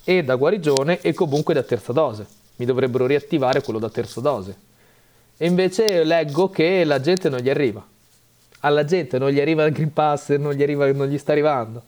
e 0.03 0.25
da 0.25 0.35
guarigione 0.35 1.01
e 1.01 1.15
comunque 1.15 1.55
da 1.55 1.63
terza 1.63 1.93
dose. 1.93 2.27
Mi 2.57 2.67
dovrebbero 2.67 3.07
riattivare 3.07 3.63
quello 3.63 3.79
da 3.79 3.89
terza 3.89 4.21
dose. 4.21 4.57
E 5.37 5.47
invece 5.47 6.03
leggo 6.03 6.51
che 6.51 6.83
la 6.83 7.01
gente 7.01 7.29
non 7.29 7.39
gli 7.39 7.49
arriva. 7.49 7.87
Alla 8.61 8.85
gente 8.85 9.17
non 9.19 9.31
gli 9.31 9.39
arriva 9.39 9.65
il 9.65 9.73
Green 9.73 9.93
Pass, 9.93 10.31
non 10.31 10.55
gli, 10.55 10.63
arriva, 10.65 10.91
non 10.91 11.07
gli 11.07 11.19
sta 11.19 11.31
arrivando. 11.31 11.83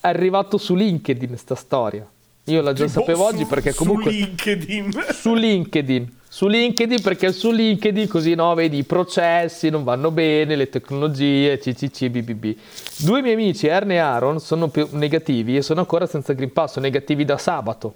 È 0.00 0.06
arrivato 0.06 0.58
su 0.58 0.74
LinkedIn 0.74 1.34
sta 1.38 1.54
storia. 1.54 2.06
Io 2.44 2.60
la 2.60 2.72
già 2.72 2.86
tipo 2.86 3.00
sapevo 3.00 3.28
su, 3.28 3.34
oggi 3.34 3.44
perché 3.46 3.74
comunque... 3.74 4.10
Su 4.10 4.18
LinkedIn. 4.18 5.04
Su 5.12 5.34
LinkedIn 5.34 6.12
su 6.34 6.48
LinkedIn 6.48 7.00
perché 7.00 7.30
su 7.30 7.52
LinkedIn 7.52 8.08
così 8.08 8.34
no, 8.34 8.52
vedi 8.54 8.78
i 8.78 8.82
processi 8.82 9.70
non 9.70 9.84
vanno 9.84 10.10
bene, 10.10 10.56
le 10.56 10.68
tecnologie, 10.68 11.58
CCC, 11.58 12.08
BBB. 12.08 12.56
Due 12.96 13.22
miei 13.22 13.34
amici, 13.34 13.68
Erne 13.68 13.94
e 13.94 13.98
Aaron, 13.98 14.40
sono 14.40 14.66
più 14.66 14.88
negativi 14.90 15.56
e 15.56 15.62
sono 15.62 15.78
ancora 15.78 16.06
senza 16.06 16.32
Green 16.32 16.52
Pass, 16.52 16.72
sono 16.72 16.86
negativi 16.86 17.24
da 17.24 17.38
sabato. 17.38 17.94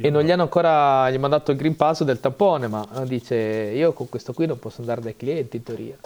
E 0.00 0.08
non 0.08 0.22
gli 0.22 0.30
hanno 0.30 0.40
ancora 0.40 1.10
gli 1.10 1.18
mandato 1.18 1.50
il 1.50 1.58
Green 1.58 1.76
Pass 1.76 2.02
del 2.04 2.18
tampone, 2.18 2.66
ma 2.66 2.86
dice 3.04 3.36
io 3.36 3.92
con 3.92 4.08
questo 4.08 4.32
qui 4.32 4.46
non 4.46 4.58
posso 4.58 4.80
andare 4.80 5.02
dai 5.02 5.16
clienti 5.16 5.58
in 5.58 5.62
teoria. 5.64 5.96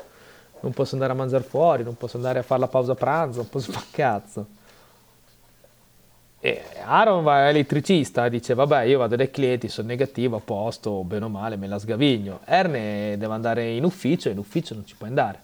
Non 0.58 0.72
posso 0.72 0.94
andare 0.94 1.12
a 1.12 1.14
mangiare 1.14 1.44
fuori, 1.44 1.84
non 1.84 1.96
posso 1.96 2.16
andare 2.16 2.40
a 2.40 2.42
fare 2.42 2.62
la 2.62 2.66
pausa 2.66 2.96
pranzo, 2.96 3.38
non 3.38 3.48
posso 3.48 3.70
fare 3.70 3.86
cazzo. 3.92 4.46
E 6.44 6.60
Aaron 6.84 7.22
va 7.22 7.48
elettricista, 7.48 8.28
dice 8.28 8.54
vabbè 8.54 8.82
io 8.82 8.98
vado 8.98 9.14
dai 9.14 9.30
clienti, 9.30 9.68
sono 9.68 9.86
negativo, 9.86 10.38
a 10.38 10.40
posto, 10.40 11.04
bene 11.04 11.26
o 11.26 11.28
male 11.28 11.54
me 11.54 11.68
la 11.68 11.78
sgavigno. 11.78 12.40
Erne 12.44 13.16
deve 13.16 13.32
andare 13.32 13.70
in 13.70 13.84
ufficio 13.84 14.28
e 14.28 14.32
in 14.32 14.38
ufficio 14.38 14.74
non 14.74 14.84
ci 14.84 14.96
può 14.96 15.06
andare. 15.06 15.40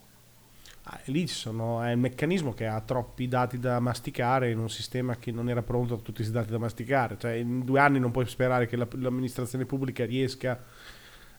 Ah, 0.83 0.99
lì 1.05 1.29
sono, 1.29 1.81
è 1.83 1.93
il 1.93 1.99
meccanismo 1.99 2.53
che 2.53 2.67
ha 2.67 2.81
troppi 2.81 3.29
dati 3.29 3.61
da 3.61 3.79
masticare 3.79 4.51
in 4.51 4.59
un 4.59 4.69
sistema 4.69 5.15
che 5.19 5.31
non 5.31 5.49
era 5.49 5.63
pronto 5.63 5.95
a 5.95 5.97
tutti 5.99 6.15
questi 6.15 6.33
dati 6.33 6.51
da 6.51 6.59
masticare. 6.59 7.17
Cioè 7.17 7.31
in 7.35 7.65
due 7.65 7.79
anni 7.79 8.01
non 8.01 8.11
puoi 8.11 8.27
sperare 8.27 8.67
che 8.67 8.75
la, 8.75 8.89
l'amministrazione 8.95 9.67
pubblica 9.67 10.05
riesca 10.05 10.61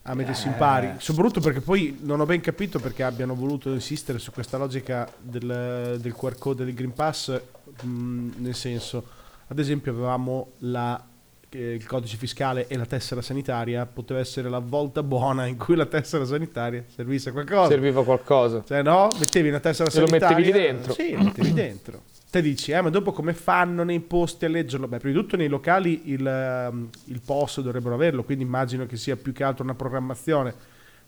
a 0.00 0.14
mettersi 0.14 0.46
in 0.46 0.54
pari. 0.56 0.86
Eh. 0.86 0.94
Soprattutto 0.96 1.40
perché 1.40 1.60
poi 1.60 1.98
non 2.00 2.18
ho 2.18 2.24
ben 2.24 2.40
capito 2.40 2.78
perché 2.78 3.02
abbiano 3.02 3.34
voluto 3.34 3.70
insistere 3.70 4.18
su 4.18 4.32
questa 4.32 4.56
logica 4.56 5.06
del, 5.20 5.98
del 6.00 6.14
QR 6.14 6.38
code 6.38 6.64
del 6.64 6.72
Green 6.72 6.94
Pass, 6.94 7.38
mh, 7.82 8.30
nel 8.38 8.54
senso 8.54 9.18
ad 9.50 9.58
esempio 9.58 9.90
avevamo 9.90 10.52
la, 10.58 11.04
eh, 11.50 11.72
il 11.74 11.84
codice 11.84 12.16
fiscale 12.16 12.68
e 12.68 12.76
la 12.76 12.86
tessera 12.86 13.20
sanitaria, 13.20 13.84
poteva 13.84 14.20
essere 14.20 14.48
la 14.48 14.60
volta 14.60 15.02
buona 15.02 15.46
in 15.46 15.56
cui 15.56 15.74
la 15.74 15.86
tessera 15.86 16.24
sanitaria 16.24 16.84
servisse 16.86 17.30
a 17.30 17.32
qualcosa. 17.32 17.68
Serviva 17.68 18.04
qualcosa. 18.04 18.62
Cioè 18.64 18.82
no, 18.82 19.08
mettevi 19.18 19.48
una 19.48 19.58
tessera 19.58 19.90
sanitaria. 19.90 20.28
E 20.28 20.30
lo 20.30 20.36
mettevi 20.36 20.52
lì 20.52 20.64
dentro. 20.66 20.92
Sì, 20.92 21.12
lo 21.12 21.22
mettevi 21.24 21.52
dentro. 21.52 22.02
Te 22.30 22.40
dici, 22.40 22.70
eh, 22.70 22.80
ma 22.80 22.90
dopo 22.90 23.10
come 23.10 23.34
fanno 23.34 23.82
nei 23.82 23.98
posti 23.98 24.44
a 24.44 24.48
leggerlo? 24.48 24.86
Beh, 24.86 24.98
prima 24.98 25.16
di 25.16 25.20
tutto 25.20 25.36
nei 25.36 25.48
locali 25.48 26.12
il, 26.12 26.24
ehm, 26.24 26.88
il 27.06 27.20
POS 27.24 27.60
dovrebbero 27.60 27.96
averlo, 27.96 28.22
quindi 28.22 28.44
immagino 28.44 28.86
che 28.86 28.96
sia 28.96 29.16
più 29.16 29.32
che 29.32 29.42
altro 29.42 29.64
una 29.64 29.74
programmazione 29.74 30.54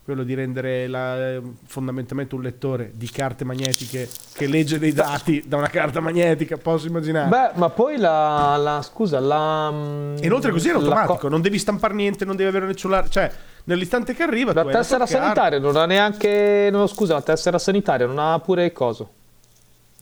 quello 0.05 0.25
di 0.25 0.35
rendere 0.35 0.89
la, 0.89 1.41
fondamentalmente 1.65 2.35
un 2.35 2.43
lettore 2.43 2.91
di 2.93 3.09
carte 3.09 3.45
magnetiche 3.45 4.09
che 4.33 4.47
legge 4.47 4.79
dei 4.81 4.93
dati 4.93 5.45
da 5.47 5.57
una 5.57 5.69
carta 5.69 6.01
magnetica, 6.01 6.57
posso 6.57 6.89
immaginare. 6.89 7.29
Beh, 7.29 7.51
ma 7.59 7.71
poi 7.71 7.99
la, 7.99 8.57
la 8.57 8.83
scusa, 8.83 9.21
la... 9.21 9.73
E 10.19 10.27
inoltre 10.27 10.51
così 10.51 10.71
è 10.71 10.73
automatico, 10.73 11.17
co- 11.19 11.29
non 11.29 11.41
devi 11.41 11.59
stampare 11.59 11.95
niente, 11.95 12.25
non 12.25 12.35
devi 12.35 12.49
avere 12.49 12.67
un 12.67 12.75
cellulare, 12.75 13.09
cioè 13.11 13.31
nell'istante 13.65 14.13
che 14.15 14.25
arriva... 14.25 14.53
La 14.53 14.65
tessera 14.65 15.07
sanitaria 15.07 15.61
non 15.61 15.77
ha 15.77 15.87
neanche... 15.87 16.69
No, 16.73 16.89
scusa, 16.89 17.15
la 17.15 17.23
tessera 17.23 17.59
sanitaria 17.59 18.07
non 18.07 18.19
ha 18.19 18.39
pure 18.41 18.65
il 18.65 18.73
coso. 18.73 19.11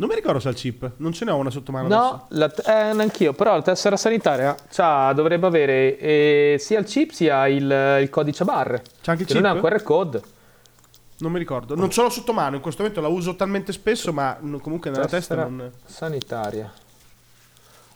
Non 0.00 0.08
mi 0.08 0.14
ricordo 0.14 0.38
se 0.38 0.48
ha 0.48 0.50
il 0.52 0.56
chip, 0.56 0.92
non 0.96 1.12
ce 1.12 1.26
n'è 1.26 1.30
una 1.30 1.50
sotto 1.50 1.72
mano. 1.72 1.88
No, 1.88 2.26
la, 2.30 2.50
eh, 2.50 2.94
neanch'io, 2.94 3.34
però 3.34 3.56
la 3.56 3.60
tessera 3.60 3.98
sanitaria 3.98 4.56
dovrebbe 5.12 5.46
avere 5.46 5.98
eh, 5.98 6.56
sia 6.58 6.78
il 6.78 6.86
chip 6.86 7.10
sia 7.10 7.46
il, 7.48 7.98
il 8.00 8.08
codice 8.08 8.44
a 8.44 8.46
barre. 8.46 8.82
C'è 9.14 9.22
anche 9.22 9.22
il 9.22 9.28
chip? 9.28 9.40
Non 9.40 9.50
è 9.50 9.54
un 9.54 9.60
QR 9.60 9.82
code. 9.82 10.22
Non 11.18 11.32
mi 11.32 11.38
ricordo, 11.38 11.74
non 11.74 11.90
ce 11.90 12.00
l'ho 12.00 12.08
sotto 12.08 12.32
mano, 12.32 12.56
in 12.56 12.62
questo 12.62 12.80
momento 12.80 13.02
la 13.02 13.08
uso 13.08 13.36
talmente 13.36 13.72
spesso, 13.72 14.10
ma 14.10 14.38
comunque 14.62 14.90
nella 14.90 15.06
tessera 15.06 15.42
testa 15.42 15.48
non... 15.48 15.70
sanitaria. 15.84 16.72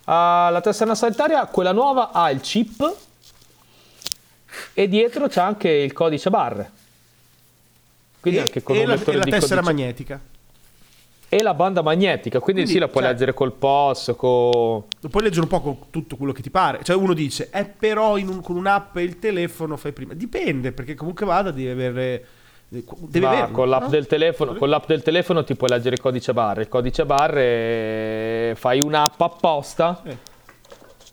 Uh, 0.05 0.51
la 0.51 0.61
tessera 0.61 0.93
sanitaria, 0.93 1.43
quella 1.47 1.71
nuova, 1.71 2.11
ha 2.11 2.29
il 2.29 2.39
chip 2.41 2.95
e 4.73 4.87
dietro 4.87 5.27
c'è 5.27 5.41
anche 5.41 5.69
il 5.69 5.91
codice 5.91 6.29
barre. 6.29 6.71
Quindi 8.19 8.39
e, 8.39 8.43
anche 8.43 8.61
con 8.61 8.75
e 8.75 8.85
la, 8.85 8.93
e 8.93 9.15
la 9.15 9.23
tessera 9.23 9.61
codice... 9.61 9.61
magnetica 9.61 10.21
e 11.27 11.41
la 11.41 11.53
banda 11.53 11.81
magnetica, 11.81 12.39
quindi, 12.39 12.61
quindi 12.61 12.71
sì, 12.71 12.79
la 12.79 12.87
puoi 12.87 13.03
cioè, 13.03 13.11
leggere 13.11 13.33
col 13.33 13.53
POS, 13.53 14.13
con... 14.15 14.83
Lo 14.99 15.09
puoi 15.09 15.23
leggere 15.23 15.41
un 15.41 15.47
po' 15.47 15.61
con 15.61 15.77
tutto 15.89 16.15
quello 16.15 16.31
che 16.31 16.41
ti 16.41 16.49
pare. 16.49 16.79
Cioè 16.83 16.95
uno 16.95 17.13
dice, 17.13 17.49
è 17.49 17.59
eh, 17.59 17.65
però 17.65 18.17
un, 18.17 18.41
con 18.41 18.55
un'app 18.55 18.95
e 18.97 19.03
il 19.03 19.19
telefono 19.19 19.75
fai 19.77 19.91
prima. 19.91 20.13
Dipende, 20.13 20.71
perché 20.71 20.95
comunque 20.95 21.25
vada 21.25 21.51
devi 21.51 21.69
avere... 21.69 22.25
Devi 22.67 23.23
averlo, 23.23 23.53
con, 23.53 23.69
l'app 23.69 23.83
no? 23.83 23.87
del 23.89 24.07
telefono, 24.07 24.55
con 24.55 24.67
l'app 24.67 24.87
del 24.87 25.03
telefono 25.03 25.43
ti 25.43 25.55
puoi 25.55 25.69
leggere 25.69 25.95
il 25.95 26.01
codice 26.01 26.33
barre. 26.33 26.61
Il 26.63 26.67
codice 26.67 27.05
barre 27.05 28.53
fai 28.57 28.81
un'app 28.81 29.21
apposta. 29.21 30.01
Eh 30.03 30.33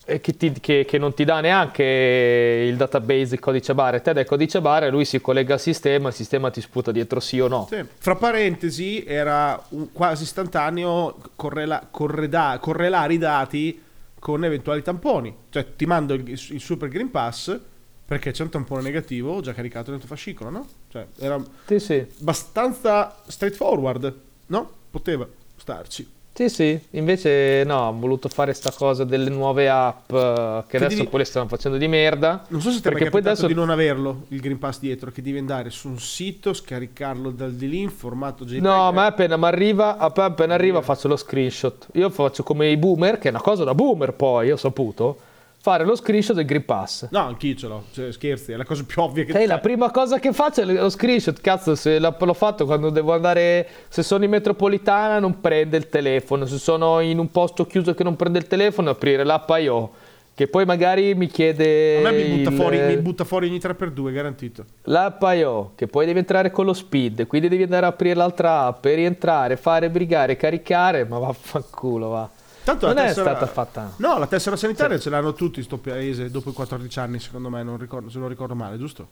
che, 0.04 0.36
ti, 0.36 0.52
che, 0.60 0.84
che, 0.84 0.98
non 0.98 1.14
ti 1.14 1.24
dà 1.24 1.40
neanche 1.40 2.64
il 2.66 2.76
database, 2.76 3.34
il 3.34 3.40
codice 3.40 3.74
barre, 3.74 4.00
te 4.00 4.12
dai 4.12 4.22
il 4.22 4.28
codice 4.28 4.60
barre, 4.60 4.90
lui 4.90 5.04
si 5.04 5.20
collega 5.20 5.54
al 5.54 5.60
sistema, 5.60 6.08
il 6.08 6.14
sistema 6.14 6.50
ti 6.50 6.60
sputa 6.60 6.90
dietro 6.90 7.20
sì 7.20 7.38
o 7.38 7.46
no. 7.46 7.66
Sì. 7.70 7.84
Fra 7.98 8.16
parentesi, 8.16 9.04
era 9.04 9.62
quasi 9.92 10.24
istantaneo 10.24 11.16
correla, 11.36 11.86
correda, 11.88 12.58
correlare 12.60 13.14
i 13.14 13.18
dati 13.18 13.80
con 14.18 14.44
eventuali 14.44 14.82
tamponi. 14.82 15.34
Cioè 15.50 15.76
ti 15.76 15.86
mando 15.86 16.14
il, 16.14 16.28
il, 16.28 16.60
Super 16.60 16.88
Green 16.88 17.10
Pass 17.10 17.56
perché 18.04 18.32
c'è 18.32 18.42
un 18.42 18.50
tampone 18.50 18.82
negativo 18.82 19.40
già 19.40 19.52
caricato 19.52 19.90
nel 19.90 20.00
tuo 20.00 20.08
fascicolo, 20.08 20.50
no? 20.50 20.66
Cioè 20.90 21.06
era 21.18 21.42
sì, 21.66 21.78
sì. 21.78 22.06
abbastanza 22.20 23.22
straightforward, 23.26 24.14
no? 24.46 24.70
Poteva 24.90 25.26
starci. 25.56 26.20
Sì, 26.34 26.48
sì, 26.48 26.80
invece 26.90 27.62
no, 27.64 27.88
ho 27.88 27.92
voluto 27.92 28.30
fare 28.30 28.54
sta 28.54 28.72
cosa 28.72 29.04
delle 29.04 29.28
nuove 29.28 29.68
app 29.68 30.10
eh, 30.12 30.62
che, 30.62 30.70
che 30.70 30.76
adesso 30.78 30.96
devi... 30.96 31.08
poi 31.08 31.18
le 31.20 31.24
stanno 31.26 31.46
facendo 31.46 31.76
di 31.76 31.86
merda. 31.88 32.44
Non 32.48 32.62
so 32.62 32.70
se 32.70 32.80
ti 32.80 32.88
è 32.88 32.92
mai 32.92 33.06
adesso... 33.08 33.46
di 33.46 33.52
non 33.52 33.68
averlo, 33.68 34.24
il 34.28 34.40
Green 34.40 34.58
Pass 34.58 34.78
dietro, 34.78 35.10
che 35.10 35.20
devi 35.20 35.36
andare 35.36 35.68
su 35.68 35.88
un 35.88 35.98
sito, 35.98 36.54
scaricarlo 36.54 37.30
dal 37.30 37.52
di 37.52 37.68
lì 37.68 37.80
in 37.80 37.90
formato 37.90 38.46
JPEG. 38.46 38.62
No, 38.62 38.90
ma 38.92 39.06
appena 39.06 39.36
mi 39.36 39.44
arriva, 39.44 39.98
appena 39.98 40.54
arriva 40.54 40.80
faccio 40.80 41.06
lo 41.08 41.16
screenshot. 41.16 41.88
Io 41.92 42.08
faccio 42.08 42.42
come 42.42 42.68
i 42.68 42.78
boomer, 42.78 43.18
che 43.18 43.28
è 43.28 43.30
una 43.30 43.42
cosa 43.42 43.64
da 43.64 43.74
boomer 43.74 44.14
poi, 44.14 44.50
ho 44.50 44.56
saputo 44.56 45.18
fare 45.62 45.84
lo 45.84 45.94
screenshot 45.94 46.34
del 46.34 46.44
Green 46.44 46.64
Pass. 46.64 47.06
No, 47.10 47.20
anch'io 47.20 47.54
ce 47.54 47.68
l'ho, 47.68 47.84
cioè, 47.92 48.10
scherzi, 48.10 48.50
è 48.50 48.56
la 48.56 48.64
cosa 48.64 48.82
più 48.84 49.00
ovvia 49.00 49.22
che 49.22 49.32
c'è. 49.32 49.46
la 49.46 49.58
prima 49.60 49.92
cosa 49.92 50.18
che 50.18 50.32
faccio 50.32 50.62
è 50.62 50.64
lo 50.64 50.90
screenshot, 50.90 51.40
cazzo, 51.40 51.76
se 51.76 52.00
l'ho 52.00 52.34
fatto 52.34 52.66
quando 52.66 52.90
devo 52.90 53.14
andare, 53.14 53.68
se 53.88 54.02
sono 54.02 54.24
in 54.24 54.30
metropolitana 54.30 55.20
non 55.20 55.40
prende 55.40 55.76
il 55.76 55.88
telefono, 55.88 56.46
se 56.46 56.58
sono 56.58 56.98
in 56.98 57.18
un 57.18 57.30
posto 57.30 57.64
chiuso 57.64 57.94
che 57.94 58.02
non 58.02 58.16
prende 58.16 58.40
il 58.40 58.48
telefono, 58.48 58.90
aprire 58.90 59.22
l'app 59.22 59.48
IO 59.50 59.90
Che 60.34 60.48
poi 60.48 60.64
magari 60.64 61.14
mi 61.14 61.28
chiede... 61.28 61.98
A 61.98 62.10
me 62.10 62.24
mi 62.24 62.38
butta, 62.38 62.50
il- 62.50 62.56
fuori, 62.56 62.80
mi 62.80 62.96
butta 62.96 63.24
fuori 63.24 63.46
ogni 63.46 63.58
3x2, 63.58 64.12
garantito. 64.12 64.64
L'app 64.84 65.22
IO, 65.22 65.72
che 65.76 65.86
poi 65.86 66.06
devi 66.06 66.18
entrare 66.18 66.50
con 66.50 66.64
lo 66.64 66.72
speed, 66.72 67.28
quindi 67.28 67.46
devi 67.48 67.62
andare 67.62 67.86
a 67.86 67.90
aprire 67.90 68.16
l'altra 68.16 68.64
app, 68.64 68.84
rientrare, 68.86 69.56
fare 69.56 69.90
brigare, 69.90 70.34
caricare, 70.36 71.04
ma 71.04 71.18
vaffanculo 71.18 72.08
va. 72.08 72.30
Tanto 72.64 72.86
Non 72.86 72.94
la 72.94 73.02
è 73.02 73.06
tessera- 73.08 73.30
stata 73.30 73.46
fatta. 73.46 73.92
No, 73.96 74.18
la 74.18 74.26
tessera 74.26 74.56
sanitaria 74.56 74.98
ce 74.98 75.10
l'hanno 75.10 75.32
tutti 75.32 75.58
in 75.58 75.64
sto 75.64 75.78
paese 75.78 76.30
dopo 76.30 76.50
i 76.50 76.52
14 76.52 76.98
anni, 77.00 77.18
secondo 77.18 77.48
me, 77.50 77.62
non 77.62 77.76
ricordo, 77.76 78.08
se 78.08 78.18
non 78.18 78.28
ricordo 78.28 78.54
male, 78.54 78.78
giusto? 78.78 79.08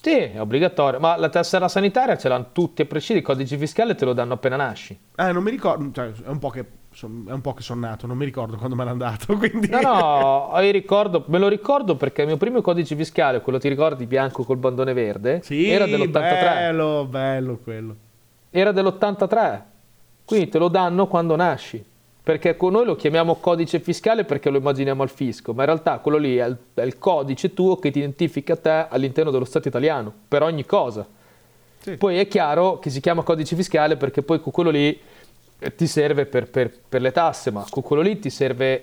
Sì, 0.00 0.16
è 0.16 0.40
obbligatorio, 0.40 0.98
ma 0.98 1.16
la 1.16 1.28
tessera 1.28 1.68
sanitaria 1.68 2.16
ce 2.16 2.28
l'hanno 2.28 2.46
tutti 2.52 2.80
a 2.82 2.86
prescindere, 2.86 3.26
il 3.28 3.32
codice 3.36 3.58
fiscale 3.58 3.94
te 3.94 4.04
lo 4.06 4.12
danno 4.14 4.32
appena 4.34 4.56
nasci. 4.56 4.98
Eh, 5.14 5.32
non 5.32 5.42
mi 5.42 5.50
ricordo, 5.50 5.90
cioè, 5.92 6.10
è 6.24 6.28
un 6.28 6.38
po' 6.38 6.48
che 6.50 6.60
è 6.90 7.32
un 7.32 7.40
po' 7.40 7.52
che 7.54 7.62
sono 7.62 7.80
nato, 7.86 8.06
non 8.08 8.16
mi 8.16 8.24
ricordo 8.24 8.56
quando 8.56 8.74
me 8.74 8.84
l'hanno 8.84 8.96
dato, 8.98 9.36
quindi... 9.38 9.68
No, 9.68 9.80
no, 10.52 10.60
io 10.60 10.70
ricordo, 10.72 11.24
me 11.28 11.38
lo 11.38 11.48
ricordo 11.48 11.96
perché 11.96 12.22
il 12.22 12.28
mio 12.28 12.36
primo 12.36 12.62
codice 12.62 12.96
fiscale, 12.96 13.42
quello 13.42 13.58
ti 13.58 13.68
ricordi 13.68 14.06
bianco 14.06 14.42
col 14.44 14.56
bandone 14.56 14.92
verde, 14.94 15.40
Sì, 15.44 15.68
era 15.68 15.84
dell'83. 15.86 16.10
bello, 16.12 17.06
bello 17.08 17.58
quello. 17.62 17.94
Era 18.50 18.72
dell'83. 18.72 19.62
Quindi 20.24 20.48
te 20.48 20.58
lo 20.58 20.68
danno 20.68 21.06
quando 21.08 21.36
nasci. 21.36 21.84
Perché 22.30 22.56
con 22.56 22.70
noi 22.70 22.84
lo 22.84 22.94
chiamiamo 22.94 23.34
codice 23.40 23.80
fiscale 23.80 24.22
perché 24.24 24.50
lo 24.50 24.58
immaginiamo 24.58 25.02
al 25.02 25.10
fisco, 25.10 25.52
ma 25.52 25.62
in 25.62 25.66
realtà 25.66 25.98
quello 25.98 26.16
lì 26.16 26.36
è 26.36 26.46
il, 26.46 26.56
è 26.74 26.82
il 26.82 26.96
codice 26.96 27.52
tuo 27.54 27.74
che 27.76 27.90
ti 27.90 27.98
identifica 27.98 28.54
te 28.54 28.86
all'interno 28.88 29.32
dello 29.32 29.44
Stato 29.44 29.66
italiano, 29.66 30.12
per 30.28 30.42
ogni 30.44 30.64
cosa. 30.64 31.04
Sì. 31.80 31.96
Poi 31.96 32.18
è 32.18 32.28
chiaro 32.28 32.78
che 32.78 32.88
si 32.88 33.00
chiama 33.00 33.24
codice 33.24 33.56
fiscale 33.56 33.96
perché 33.96 34.22
poi 34.22 34.40
con 34.40 34.52
quello 34.52 34.70
lì 34.70 34.96
eh, 35.58 35.74
ti 35.74 35.88
serve 35.88 36.24
per, 36.26 36.48
per- 36.48 36.72
per 36.88 37.00
le 37.00 37.10
tasse, 37.10 37.50
ma 37.50 37.66
con 37.68 37.82
quello 37.82 38.00
lì 38.02 38.20
ti 38.20 38.30
serve 38.30 38.80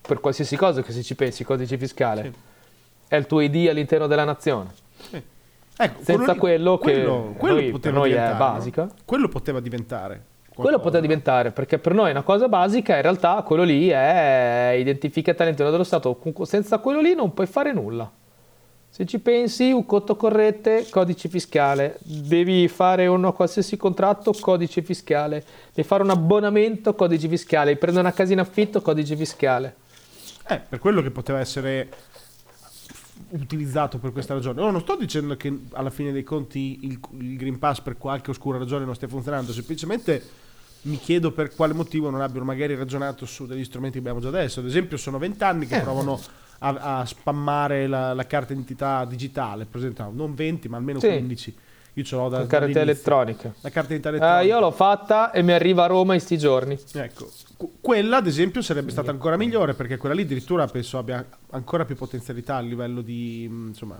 per 0.00 0.18
qualsiasi 0.18 0.56
cosa 0.56 0.82
che 0.82 0.90
se 0.90 1.04
ci 1.04 1.14
pensi, 1.14 1.44
codice 1.44 1.78
fiscale. 1.78 2.22
Sì. 2.22 2.32
È 3.06 3.14
il 3.14 3.26
tuo 3.26 3.38
ID 3.38 3.68
all'interno 3.68 4.08
della 4.08 4.24
nazione. 4.24 4.70
Ecco, 5.76 6.02
Senza 6.02 6.32
lì- 6.32 6.38
quello 6.38 6.78
che 6.78 6.92
quello, 6.94 7.34
quello 7.38 7.60
noi- 7.60 7.78
per 7.78 7.92
noi 7.92 8.10
è 8.10 8.34
basica. 8.36 8.88
Quello 9.04 9.28
poteva 9.28 9.60
diventare. 9.60 10.20
Quello 10.62 10.80
poteva 10.80 11.00
diventare, 11.00 11.52
perché 11.52 11.78
per 11.78 11.94
noi 11.94 12.08
è 12.08 12.10
una 12.10 12.22
cosa 12.22 12.48
basica, 12.48 12.96
in 12.96 13.02
realtà 13.02 13.42
quello 13.42 13.62
lì 13.62 13.88
è 13.88 14.74
identificata 14.76 15.44
all'interno 15.44 15.70
dello 15.70 15.84
Stato. 15.84 16.18
Senza 16.42 16.78
quello 16.78 17.00
lì 17.00 17.14
non 17.14 17.32
puoi 17.32 17.46
fare 17.46 17.72
nulla. 17.72 18.10
Se 18.90 19.06
ci 19.06 19.20
pensi, 19.20 19.70
un 19.70 19.86
conto 19.86 20.16
corrente, 20.16 20.86
codice 20.90 21.28
fiscale. 21.28 21.98
Devi 22.02 22.66
fare 22.66 23.06
un 23.06 23.32
qualsiasi 23.34 23.76
contratto, 23.76 24.32
codice 24.40 24.82
fiscale. 24.82 25.44
Devi 25.72 25.86
fare 25.86 26.02
un 26.02 26.10
abbonamento, 26.10 26.94
codice 26.94 27.28
fiscale. 27.28 27.66
Devi 27.66 27.78
prendere 27.78 28.06
una 28.06 28.14
casa 28.14 28.32
in 28.32 28.40
affitto, 28.40 28.80
codice 28.82 29.14
fiscale. 29.14 29.76
Eh, 30.48 30.58
per 30.58 30.80
quello 30.80 31.02
che 31.02 31.10
poteva 31.10 31.38
essere 31.38 31.88
utilizzato 33.30 33.98
per 33.98 34.10
questa 34.10 34.34
ragione. 34.34 34.60
No, 34.60 34.70
non 34.70 34.80
sto 34.80 34.96
dicendo 34.96 35.36
che 35.36 35.56
alla 35.72 35.90
fine 35.90 36.10
dei 36.10 36.24
conti 36.24 36.78
il, 36.82 36.98
il 37.20 37.36
Green 37.36 37.58
Pass 37.58 37.80
per 37.80 37.98
qualche 37.98 38.30
oscura 38.30 38.58
ragione 38.58 38.84
non 38.84 38.94
stia 38.94 39.06
funzionando, 39.06 39.52
semplicemente 39.52 40.46
mi 40.82 40.96
chiedo 40.98 41.32
per 41.32 41.54
quale 41.54 41.72
motivo 41.74 42.08
non 42.10 42.20
abbiano 42.20 42.44
magari 42.46 42.74
ragionato 42.74 43.26
su 43.26 43.46
degli 43.46 43.64
strumenti 43.64 43.94
che 43.94 44.00
abbiamo 44.08 44.20
già 44.20 44.28
adesso. 44.28 44.60
Ad 44.60 44.66
esempio 44.66 44.96
sono 44.96 45.18
vent'anni 45.18 45.66
che 45.66 45.76
Eh. 45.76 45.80
provano 45.80 46.18
a, 46.60 46.98
a 47.00 47.04
spammare 47.04 47.86
la, 47.86 48.14
la 48.14 48.26
carta 48.26 48.48
d'identità 48.48 49.04
digitale, 49.04 49.64
per 49.64 49.80
esempio, 49.80 50.04
no, 50.04 50.12
non 50.14 50.34
20 50.34 50.68
ma 50.68 50.76
almeno 50.76 50.98
Sì. 51.00 51.08
15. 51.08 51.56
Io 51.94 52.04
ce 52.04 52.14
l'ho 52.14 52.28
da 52.28 52.38
La 52.38 52.46
carta 52.46 52.78
elettronica. 52.80 53.52
La 53.60 53.70
carta 53.70 53.92
Eh, 53.92 53.96
elettronica. 53.96 54.40
io 54.42 54.60
l'ho 54.60 54.70
fatta 54.70 55.32
e 55.32 55.42
mi 55.42 55.50
arriva 55.52 55.82
a 55.82 55.86
Roma 55.88 56.14
in 56.14 56.20
sti 56.20 56.38
giorni. 56.38 56.78
Ecco, 56.92 57.28
Qu- 57.56 57.72
quella 57.80 58.18
ad 58.18 58.26
esempio 58.28 58.62
sarebbe 58.62 58.92
stata 58.92 59.10
ancora 59.10 59.36
migliore 59.36 59.74
perché 59.74 59.96
quella 59.96 60.14
lì 60.14 60.22
addirittura 60.22 60.66
penso 60.68 60.96
abbia 60.98 61.26
ancora 61.50 61.84
più 61.84 61.96
potenzialità 61.96 62.54
a 62.56 62.60
livello 62.60 63.00
di, 63.00 63.48
mh, 63.50 63.66
insomma, 63.68 63.98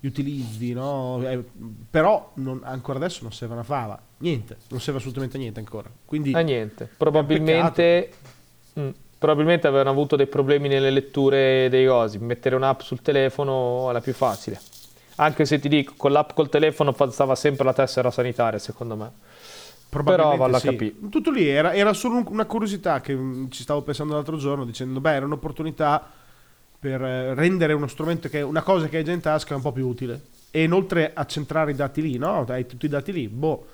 di 0.00 0.06
utilizzi, 0.08 0.72
no? 0.72 1.20
Eh, 1.28 1.44
però 1.90 2.32
non- 2.36 2.60
ancora 2.64 2.98
adesso 2.98 3.20
non 3.22 3.32
serve 3.32 3.54
una 3.54 3.62
fava, 3.62 4.00
niente, 4.18 4.56
non 4.70 4.80
serve 4.80 4.98
assolutamente 4.98 5.36
niente 5.38 5.60
ancora. 5.60 5.90
Quindi 6.04 6.32
Ah, 6.34 6.40
niente. 6.40 6.88
Probabilmente, 6.96 8.10
mm, 8.78 8.88
probabilmente 9.18 9.66
avevano 9.66 9.90
avuto 9.90 10.16
dei 10.16 10.26
problemi 10.26 10.68
nelle 10.68 10.90
letture 10.90 11.68
dei 11.68 11.86
cosi. 11.86 12.18
Mettere 12.18 12.56
un'app 12.56 12.80
sul 12.80 13.02
telefono 13.02 13.90
è 13.90 13.92
la 13.92 14.00
più 14.00 14.14
facile. 14.14 14.58
Anche 15.16 15.44
se 15.44 15.58
ti 15.58 15.68
dico, 15.68 15.92
con 15.98 16.12
l'app 16.12 16.30
col 16.32 16.48
telefono 16.48 16.92
passava 16.94 17.34
sempre 17.34 17.64
la 17.64 17.74
tessera 17.74 18.10
sanitaria, 18.10 18.58
secondo 18.58 18.96
me. 18.96 19.10
però 19.90 20.36
valla 20.36 20.56
a 20.56 20.60
sì. 20.60 20.66
capire. 20.66 20.94
Tutto 21.10 21.30
lì 21.32 21.46
era, 21.48 21.74
era 21.74 21.92
solo 21.92 22.16
un- 22.18 22.26
una 22.28 22.44
curiosità 22.46 23.00
che 23.00 23.12
mh, 23.14 23.50
ci 23.50 23.62
stavo 23.64 23.82
pensando 23.82 24.14
l'altro 24.14 24.36
giorno 24.36 24.64
dicendo, 24.64 25.00
beh, 25.00 25.12
era 25.14 25.24
un'opportunità 25.26 26.08
per 26.80 27.02
eh, 27.02 27.34
rendere 27.34 27.74
uno 27.74 27.86
strumento 27.86 28.28
che 28.30 28.40
una 28.40 28.62
cosa 28.62 28.88
che 28.88 28.96
hai 28.96 29.04
già 29.04 29.12
in 29.12 29.20
tasca 29.20 29.54
un 29.54 29.60
po' 29.60 29.70
più 29.70 29.86
utile. 29.86 30.20
E 30.50 30.62
inoltre 30.62 31.12
accentrare 31.14 31.72
i 31.72 31.74
dati 31.74 32.00
lì, 32.00 32.16
no? 32.16 32.44
Hai 32.48 32.66
tutti 32.66 32.86
i 32.86 32.88
dati 32.88 33.12
lì, 33.12 33.28
boh. 33.28 33.66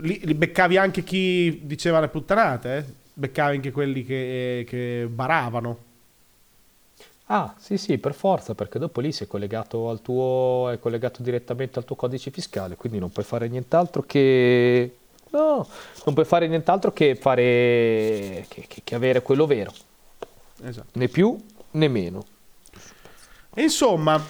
Lì, 0.00 0.18
li 0.24 0.34
beccavi 0.34 0.76
anche 0.76 1.04
chi 1.04 1.60
diceva 1.64 2.00
le 2.00 2.08
puttanate, 2.08 2.76
eh? 2.76 2.84
beccavi 3.12 3.56
anche 3.56 3.70
quelli 3.70 4.04
che, 4.04 4.64
che 4.66 5.06
baravano. 5.08 5.78
Ah, 7.26 7.54
sì, 7.58 7.78
sì, 7.78 7.98
per 7.98 8.12
forza, 8.12 8.54
perché 8.54 8.78
dopo 8.78 9.00
lì 9.00 9.12
sei 9.12 9.26
collegato 9.26 9.88
al 9.88 10.02
tuo, 10.02 10.70
è 10.70 10.78
collegato 10.78 11.22
direttamente 11.22 11.78
al 11.78 11.84
tuo 11.84 11.94
codice 11.94 12.30
fiscale, 12.30 12.74
quindi 12.76 12.98
non 12.98 13.10
puoi 13.10 13.24
fare 13.24 13.48
nient'altro 13.48 14.02
che... 14.02 14.96
No, 15.30 15.66
non 16.04 16.14
puoi 16.14 16.26
fare 16.26 16.48
nient'altro 16.48 16.92
che 16.92 17.14
fare... 17.16 18.44
che, 18.48 18.64
che- 18.68 18.80
che 18.82 18.94
avere 18.94 19.22
quello 19.22 19.46
vero, 19.46 19.72
Esatto. 20.62 20.98
né 20.98 21.08
più 21.08 21.38
né 21.74 21.88
meno. 21.88 22.24
E 23.54 23.62
insomma, 23.62 24.20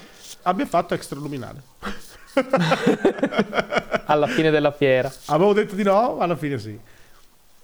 abbiamo 0.43 0.69
fatto 0.69 0.93
extraluminale. 0.93 1.61
Alla 4.07 4.27
fine 4.27 4.51
della 4.51 4.71
fiera. 4.71 5.11
Avevo 5.25 5.53
detto 5.53 5.73
di 5.75 5.83
no, 5.83 6.17
alla 6.19 6.35
fine 6.35 6.59
sì. 6.59 6.77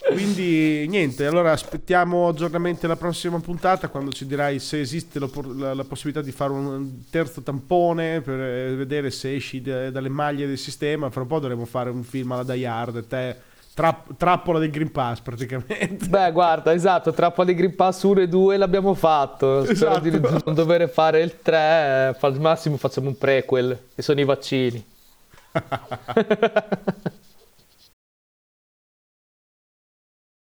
Quindi 0.03 0.87
niente, 0.87 1.27
allora 1.27 1.51
aspettiamo 1.51 2.27
aggiornamenti 2.29 2.85
alla 2.85 2.95
prossima 2.95 3.39
puntata 3.39 3.87
quando 3.89 4.11
ci 4.11 4.25
dirai 4.25 4.57
se 4.57 4.79
esiste 4.79 5.19
la, 5.19 5.29
la- 5.55 5.73
la 5.75 5.83
possibilità 5.83 6.23
di 6.23 6.31
fare 6.31 6.51
un 6.53 7.03
terzo 7.11 7.41
tampone 7.43 8.21
per 8.21 8.39
eh, 8.39 8.73
vedere 8.75 9.11
se 9.11 9.35
esci 9.35 9.61
da- 9.61 9.91
dalle 9.91 10.09
maglie 10.09 10.47
del 10.47 10.57
sistema. 10.57 11.11
Fra 11.11 11.21
un 11.21 11.27
po' 11.27 11.37
dovremo 11.39 11.65
fare 11.65 11.91
un 11.91 12.03
film 12.03 12.31
alla 12.31 12.43
Die 12.43 12.65
Hard, 12.65 13.05
te 13.05 13.35
trapp- 13.73 14.09
trappola 14.17 14.59
del 14.59 14.69
Green 14.71 14.91
Pass 14.91 15.19
praticamente. 15.19 16.07
Beh, 16.07 16.31
guarda, 16.31 16.73
esatto, 16.73 17.11
trappola 17.13 17.47
di 17.47 17.55
Green 17.55 17.75
Pass 17.75 18.03
1 18.03 18.21
e 18.21 18.27
2 18.27 18.57
l'abbiamo 18.57 18.93
fatto. 18.93 19.63
Spero 19.63 19.71
Esatto. 19.73 19.99
di 19.99 20.19
non 20.45 20.53
dover 20.53 20.89
fare 20.89 21.21
il 21.21 21.39
3. 21.41 22.17
Al 22.19 22.39
massimo 22.39 22.77
facciamo 22.77 23.07
un 23.09 23.17
prequel, 23.17 23.77
che 23.95 24.01
sono 24.01 24.19
i 24.19 24.25
vaccini. 24.25 24.85